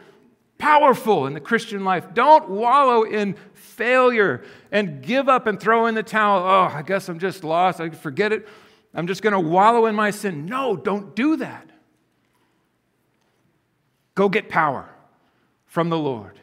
powerful 0.57 1.25
in 1.25 1.33
the 1.33 1.39
Christian 1.39 1.83
life. 1.83 2.13
Don't 2.13 2.49
wallow 2.49 3.03
in 3.03 3.35
failure 3.53 4.43
and 4.71 5.01
give 5.01 5.27
up 5.27 5.47
and 5.47 5.59
throw 5.59 5.87
in 5.87 5.95
the 5.95 6.03
towel. 6.03 6.43
Oh, 6.43 6.77
I 6.77 6.81
guess 6.81 7.09
I'm 7.09 7.19
just 7.19 7.43
lost. 7.43 7.81
I 7.81 7.89
forget 7.89 8.31
it. 8.31 8.47
I'm 8.93 9.07
just 9.07 9.21
going 9.21 9.33
to 9.33 9.39
wallow 9.39 9.85
in 9.85 9.95
my 9.95 10.11
sin. 10.11 10.45
No, 10.45 10.75
don't 10.75 11.15
do 11.15 11.37
that. 11.37 11.69
Go 14.15 14.29
get 14.29 14.49
power 14.49 14.89
from 15.65 15.89
the 15.89 15.97
Lord 15.97 16.39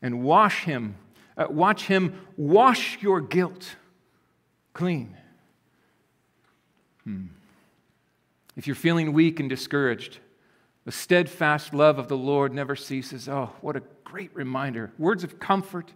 and 0.00 0.22
wash 0.22 0.64
him. 0.64 0.96
Uh, 1.36 1.46
watch 1.50 1.86
him 1.86 2.20
wash 2.36 2.98
your 3.00 3.20
guilt 3.20 3.76
clean. 4.72 5.16
Hmm. 7.04 7.26
If 8.56 8.66
you're 8.66 8.76
feeling 8.76 9.12
weak 9.12 9.40
and 9.40 9.48
discouraged, 9.48 10.18
the 10.84 10.92
steadfast 10.92 11.72
love 11.72 11.98
of 11.98 12.08
the 12.08 12.16
Lord 12.16 12.52
never 12.52 12.76
ceases. 12.76 13.28
Oh, 13.28 13.50
what 13.60 13.76
a 13.76 13.82
great 14.04 14.34
reminder. 14.34 14.92
Words 14.98 15.24
of 15.24 15.38
comfort, 15.38 15.92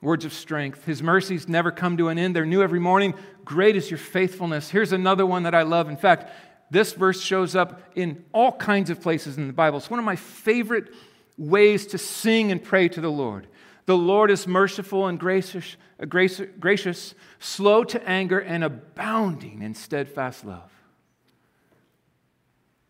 words 0.00 0.24
of 0.24 0.32
strength. 0.32 0.84
His 0.84 1.02
mercies 1.02 1.48
never 1.48 1.70
come 1.70 1.96
to 1.96 2.08
an 2.08 2.18
end. 2.18 2.34
They're 2.34 2.46
new 2.46 2.62
every 2.62 2.80
morning. 2.80 3.14
Great 3.44 3.76
is 3.76 3.90
your 3.90 3.98
faithfulness. 3.98 4.70
Here's 4.70 4.92
another 4.92 5.26
one 5.26 5.42
that 5.42 5.54
I 5.54 5.62
love. 5.62 5.88
In 5.88 5.96
fact, 5.96 6.30
this 6.70 6.92
verse 6.92 7.20
shows 7.20 7.54
up 7.54 7.82
in 7.94 8.24
all 8.32 8.52
kinds 8.52 8.90
of 8.90 9.00
places 9.00 9.36
in 9.36 9.46
the 9.46 9.52
Bible. 9.52 9.78
It's 9.78 9.90
one 9.90 9.98
of 9.98 10.04
my 10.04 10.16
favorite 10.16 10.92
ways 11.36 11.86
to 11.88 11.98
sing 11.98 12.52
and 12.52 12.62
pray 12.62 12.88
to 12.88 13.00
the 13.00 13.10
Lord. 13.10 13.46
The 13.86 13.96
Lord 13.96 14.30
is 14.30 14.46
merciful 14.46 15.06
and 15.06 15.18
gracious, 15.18 15.76
gracious, 16.08 17.14
slow 17.38 17.84
to 17.84 18.08
anger, 18.08 18.38
and 18.38 18.64
abounding 18.64 19.62
in 19.62 19.74
steadfast 19.74 20.44
love. 20.44 20.70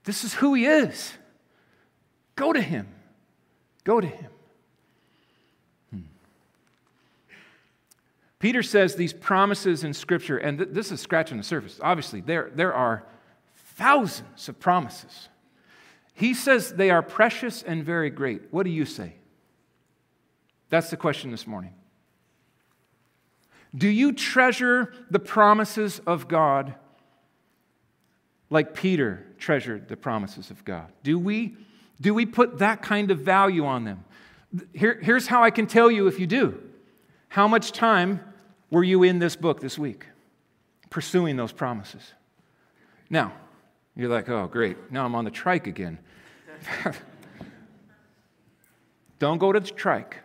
This 0.04 0.22
is 0.22 0.34
who 0.34 0.54
He 0.54 0.66
is. 0.66 1.14
Go 2.36 2.52
to 2.52 2.60
Him. 2.60 2.88
Go 3.82 4.00
to 4.00 4.06
Him. 4.06 4.30
Hmm. 5.90 6.00
Peter 8.38 8.62
says 8.62 8.94
these 8.94 9.12
promises 9.12 9.82
in 9.82 9.94
Scripture, 9.94 10.38
and 10.38 10.58
th- 10.58 10.70
this 10.72 10.92
is 10.92 11.00
scratching 11.00 11.38
the 11.38 11.42
surface. 11.42 11.80
Obviously, 11.82 12.20
there, 12.20 12.50
there 12.54 12.72
are 12.72 13.04
thousands 13.76 14.48
of 14.48 14.60
promises. 14.60 15.28
He 16.12 16.34
says 16.34 16.72
they 16.72 16.90
are 16.90 17.02
precious 17.02 17.64
and 17.64 17.82
very 17.82 18.10
great. 18.10 18.42
What 18.52 18.62
do 18.62 18.70
you 18.70 18.84
say? 18.84 19.14
That's 20.70 20.90
the 20.90 20.96
question 20.96 21.30
this 21.30 21.46
morning. 21.46 21.74
Do 23.74 23.88
you 23.88 24.12
treasure 24.12 24.92
the 25.10 25.18
promises 25.18 26.00
of 26.06 26.28
God 26.28 26.74
like 28.50 28.74
Peter 28.74 29.26
treasured 29.38 29.88
the 29.88 29.96
promises 29.96 30.50
of 30.50 30.64
God? 30.64 30.92
Do 31.02 31.18
we, 31.18 31.56
do 32.00 32.14
we 32.14 32.24
put 32.24 32.58
that 32.58 32.82
kind 32.82 33.10
of 33.10 33.20
value 33.20 33.64
on 33.64 33.84
them? 33.84 34.04
Here, 34.72 35.00
here's 35.02 35.26
how 35.26 35.42
I 35.42 35.50
can 35.50 35.66
tell 35.66 35.90
you 35.90 36.06
if 36.06 36.20
you 36.20 36.26
do. 36.26 36.62
How 37.28 37.48
much 37.48 37.72
time 37.72 38.20
were 38.70 38.84
you 38.84 39.02
in 39.02 39.18
this 39.18 39.34
book 39.34 39.60
this 39.60 39.76
week 39.76 40.06
pursuing 40.90 41.36
those 41.36 41.50
promises? 41.50 42.12
Now, 43.10 43.32
you're 43.96 44.08
like, 44.08 44.28
oh, 44.28 44.46
great. 44.46 44.92
Now 44.92 45.04
I'm 45.04 45.16
on 45.16 45.24
the 45.24 45.30
trike 45.32 45.66
again. 45.66 45.98
Don't 49.18 49.38
go 49.38 49.52
to 49.52 49.58
the 49.58 49.66
trike 49.66 50.18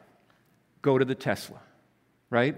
go 0.81 0.97
to 0.97 1.05
the 1.05 1.15
Tesla, 1.15 1.59
right? 2.29 2.55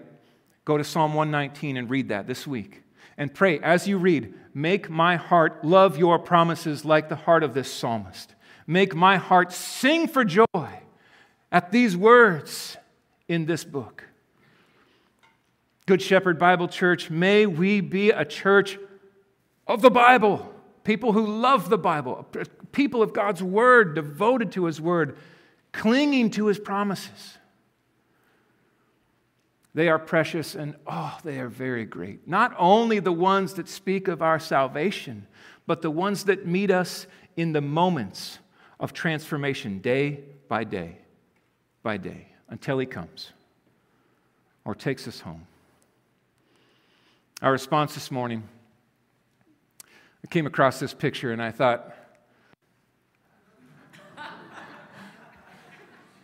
Go 0.65 0.77
to 0.77 0.84
Psalm 0.84 1.13
119 1.13 1.77
and 1.77 1.89
read 1.89 2.10
that 2.10 2.27
this 2.27 2.45
week. 2.45 2.84
And 3.17 3.34
pray 3.34 3.60
as 3.60 3.88
you 3.88 3.97
read, 3.97 4.34
make 4.53 4.89
my 4.89 5.15
heart 5.15 5.63
love 5.63 5.97
your 5.97 6.19
promises 6.19 6.86
like 6.86 7.10
the 7.10 7.15
heart 7.15 7.43
of 7.43 7.53
this 7.53 7.71
psalmist. 7.71 8.34
Make 8.67 8.95
my 8.95 9.17
heart 9.17 9.51
sing 9.51 10.07
for 10.07 10.23
joy 10.23 10.45
at 11.51 11.71
these 11.71 11.97
words 11.97 12.77
in 13.27 13.45
this 13.45 13.63
book. 13.63 14.05
Good 15.88 16.01
Shepherd 16.01 16.39
Bible 16.39 16.67
Church, 16.67 17.10
may 17.10 17.45
we 17.45 17.81
be 17.81 18.12
a 18.12 18.23
church 18.23 18.77
of 19.67 19.81
the 19.81 19.89
Bible, 19.89 20.53
people 20.84 21.12
who 21.12 21.25
love 21.25 21.69
the 21.69 21.77
Bible, 21.77 22.25
people 22.71 23.01
of 23.01 23.13
God's 23.13 23.43
Word, 23.43 23.95
devoted 23.95 24.51
to 24.53 24.65
His 24.65 24.79
Word, 24.79 25.17
clinging 25.71 26.29
to 26.31 26.47
His 26.47 26.60
promises. 26.60 27.38
They 29.73 29.88
are 29.88 29.99
precious 29.99 30.55
and 30.55 30.75
oh, 30.86 31.17
they 31.23 31.39
are 31.39 31.47
very 31.47 31.86
great. 31.86 32.27
Not 32.27 32.53
only 32.57 32.99
the 32.99 33.12
ones 33.13 33.53
that 33.53 33.69
speak 33.69 34.07
of 34.07 34.21
our 34.21 34.39
salvation, 34.39 35.27
but 35.65 35.81
the 35.81 35.91
ones 35.91 36.25
that 36.25 36.45
meet 36.45 36.71
us 36.71 37.07
in 37.38 37.53
the 37.53 37.62
moments 37.62 38.39
of 38.79 38.91
transformation 38.91 39.79
day 39.79 40.19
by 40.49 40.65
day 40.65 40.97
by 41.84 41.97
day 41.97 42.27
until 42.49 42.77
He 42.79 42.86
comes 42.86 43.31
or 44.65 44.75
takes 44.75 45.07
us 45.07 45.21
home. 45.21 45.47
Our 47.41 47.51
response 47.51 47.93
this 47.93 48.12
morning, 48.12 48.43
I 50.23 50.27
came 50.27 50.45
across 50.45 50.79
this 50.79 50.93
picture 50.93 51.31
and 51.31 51.41
I 51.41 51.51
thought, 51.51 51.95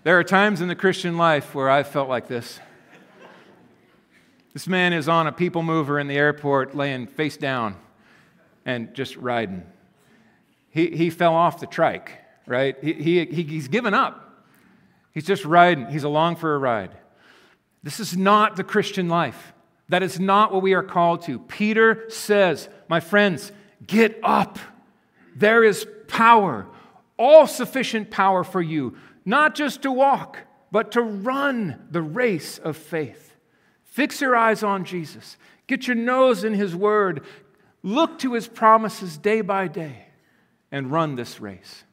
there 0.03 0.19
are 0.19 0.23
times 0.23 0.59
in 0.61 0.67
the 0.67 0.75
Christian 0.75 1.17
life 1.17 1.55
where 1.55 1.69
I've 1.69 1.87
felt 1.87 2.09
like 2.09 2.27
this. 2.27 2.59
This 4.57 4.67
man 4.67 4.91
is 4.91 5.07
on 5.07 5.27
a 5.27 5.31
people 5.31 5.61
mover 5.61 5.99
in 5.99 6.07
the 6.07 6.17
airport, 6.17 6.73
laying 6.73 7.05
face 7.05 7.37
down 7.37 7.75
and 8.65 8.91
just 8.95 9.15
riding. 9.15 9.61
He, 10.71 10.87
he 10.87 11.11
fell 11.11 11.35
off 11.35 11.59
the 11.59 11.67
trike, 11.67 12.13
right? 12.47 12.75
He, 12.81 12.93
he, 12.93 13.25
he's 13.25 13.67
given 13.67 13.93
up. 13.93 14.47
He's 15.13 15.25
just 15.25 15.45
riding. 15.45 15.85
He's 15.91 16.05
along 16.05 16.37
for 16.37 16.55
a 16.55 16.57
ride. 16.57 16.97
This 17.83 17.99
is 17.99 18.17
not 18.17 18.55
the 18.55 18.63
Christian 18.63 19.09
life. 19.09 19.53
That 19.89 20.01
is 20.01 20.19
not 20.19 20.51
what 20.51 20.63
we 20.63 20.73
are 20.73 20.81
called 20.81 21.21
to. 21.25 21.37
Peter 21.37 22.05
says, 22.09 22.67
My 22.87 22.99
friends, 22.99 23.51
get 23.85 24.19
up. 24.23 24.57
There 25.35 25.63
is 25.63 25.85
power, 26.07 26.65
all 27.15 27.45
sufficient 27.45 28.09
power 28.09 28.43
for 28.43 28.63
you, 28.63 28.97
not 29.23 29.53
just 29.53 29.83
to 29.83 29.91
walk, 29.91 30.39
but 30.71 30.93
to 30.93 31.01
run 31.03 31.85
the 31.91 32.01
race 32.01 32.57
of 32.57 32.75
faith. 32.75 33.26
Fix 33.87 34.21
your 34.21 34.35
eyes 34.35 34.61
on 34.61 34.85
Jesus. 34.85 35.37
Get 35.65 35.87
your 35.87 35.95
nose 35.95 36.43
in 36.43 36.53
His 36.53 36.75
Word. 36.75 37.23
Look 37.81 38.19
to 38.19 38.33
His 38.33 38.47
promises 38.47 39.17
day 39.17 39.41
by 39.41 39.67
day 39.67 40.05
and 40.71 40.91
run 40.91 41.15
this 41.15 41.39
race. 41.39 41.83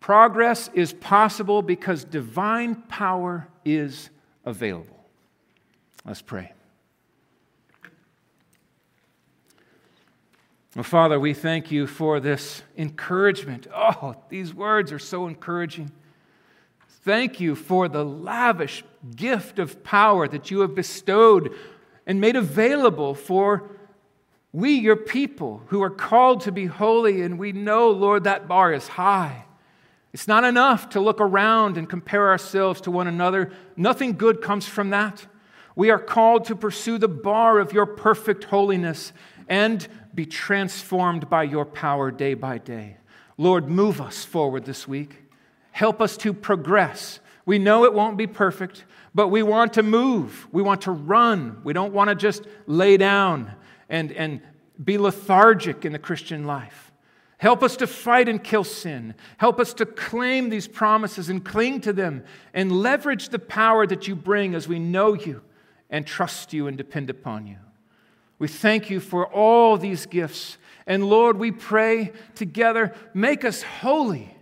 Progress 0.00 0.68
is 0.74 0.92
possible 0.92 1.62
because 1.62 2.04
divine 2.04 2.74
power 2.74 3.48
is 3.64 4.10
available. 4.44 5.04
Let's 6.04 6.22
pray. 6.22 6.52
Well, 10.76 10.82
Father, 10.82 11.18
we 11.18 11.34
thank 11.34 11.70
you 11.70 11.86
for 11.86 12.20
this 12.20 12.62
encouragement. 12.76 13.66
Oh, 13.74 14.16
these 14.28 14.52
words 14.52 14.92
are 14.92 14.98
so 14.98 15.26
encouraging. 15.26 15.90
Thank 17.04 17.38
you 17.38 17.54
for 17.54 17.88
the 17.88 18.04
lavish 18.04 18.82
gift 19.16 19.58
of 19.58 19.84
power 19.84 20.26
that 20.28 20.50
you 20.50 20.60
have 20.60 20.74
bestowed 20.74 21.54
and 22.06 22.20
made 22.20 22.36
available 22.36 23.14
for 23.14 23.70
We, 24.52 24.74
your 24.74 24.94
people, 24.94 25.62
who 25.66 25.82
are 25.82 25.90
called 25.90 26.42
to 26.42 26.52
be 26.52 26.66
holy, 26.66 27.22
and 27.22 27.40
we 27.40 27.50
know, 27.50 27.90
Lord, 27.90 28.22
that 28.22 28.46
bar 28.46 28.72
is 28.72 28.86
high. 28.86 29.46
It's 30.12 30.28
not 30.28 30.44
enough 30.44 30.90
to 30.90 31.00
look 31.00 31.20
around 31.20 31.76
and 31.76 31.88
compare 31.88 32.30
ourselves 32.30 32.80
to 32.82 32.92
one 32.92 33.08
another. 33.08 33.50
Nothing 33.76 34.12
good 34.12 34.40
comes 34.40 34.64
from 34.64 34.90
that. 34.90 35.26
We 35.74 35.90
are 35.90 35.98
called 35.98 36.44
to 36.44 36.54
pursue 36.54 36.98
the 36.98 37.08
bar 37.08 37.58
of 37.58 37.72
your 37.72 37.84
perfect 37.84 38.44
holiness 38.44 39.12
and 39.48 39.88
be 40.14 40.24
transformed 40.24 41.28
by 41.28 41.42
your 41.42 41.64
power 41.64 42.12
day 42.12 42.34
by 42.34 42.58
day. 42.58 42.98
Lord, 43.36 43.68
move 43.68 44.00
us 44.00 44.24
forward 44.24 44.66
this 44.66 44.86
week. 44.86 45.24
Help 45.72 46.00
us 46.00 46.16
to 46.18 46.32
progress. 46.32 47.18
We 47.46 47.58
know 47.58 47.84
it 47.84 47.92
won't 47.92 48.16
be 48.16 48.26
perfect, 48.26 48.84
but 49.14 49.28
we 49.28 49.42
want 49.42 49.74
to 49.74 49.82
move. 49.82 50.48
We 50.50 50.62
want 50.62 50.82
to 50.82 50.92
run. 50.92 51.60
We 51.62 51.72
don't 51.72 51.92
want 51.92 52.08
to 52.08 52.14
just 52.14 52.44
lay 52.66 52.96
down 52.96 53.52
and, 53.88 54.12
and 54.12 54.40
be 54.82 54.98
lethargic 54.98 55.84
in 55.84 55.92
the 55.92 55.98
Christian 55.98 56.46
life. 56.46 56.92
Help 57.38 57.62
us 57.62 57.76
to 57.76 57.86
fight 57.86 58.28
and 58.28 58.42
kill 58.42 58.64
sin. 58.64 59.14
Help 59.36 59.60
us 59.60 59.74
to 59.74 59.84
claim 59.84 60.48
these 60.48 60.66
promises 60.66 61.28
and 61.28 61.44
cling 61.44 61.80
to 61.82 61.92
them 61.92 62.24
and 62.54 62.72
leverage 62.72 63.28
the 63.28 63.38
power 63.38 63.86
that 63.86 64.08
you 64.08 64.16
bring 64.16 64.54
as 64.54 64.66
we 64.66 64.78
know 64.78 65.12
you 65.12 65.42
and 65.90 66.06
trust 66.06 66.52
you 66.52 66.66
and 66.66 66.78
depend 66.78 67.10
upon 67.10 67.46
you. 67.46 67.58
We 68.38 68.48
thank 68.48 68.88
you 68.88 68.98
for 68.98 69.26
all 69.26 69.76
these 69.76 70.06
gifts. 70.06 70.58
And 70.86 71.08
Lord, 71.08 71.38
we 71.38 71.50
pray 71.50 72.12
together, 72.34 72.94
make 73.12 73.44
us 73.44 73.62
holy. 73.62 74.34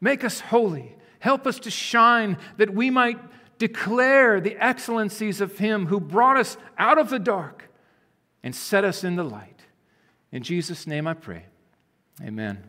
Make 0.00 0.24
us 0.24 0.40
holy. 0.40 0.96
Help 1.20 1.46
us 1.46 1.58
to 1.60 1.70
shine 1.70 2.36
that 2.56 2.74
we 2.74 2.90
might 2.90 3.18
declare 3.58 4.40
the 4.40 4.56
excellencies 4.56 5.40
of 5.40 5.58
Him 5.58 5.86
who 5.86 6.00
brought 6.00 6.36
us 6.36 6.56
out 6.76 6.98
of 6.98 7.10
the 7.10 7.18
dark 7.18 7.70
and 8.42 8.54
set 8.54 8.84
us 8.84 9.04
in 9.04 9.16
the 9.16 9.24
light. 9.24 9.60
In 10.32 10.42
Jesus' 10.42 10.86
name 10.86 11.06
I 11.06 11.14
pray. 11.14 11.44
Amen. 12.22 12.64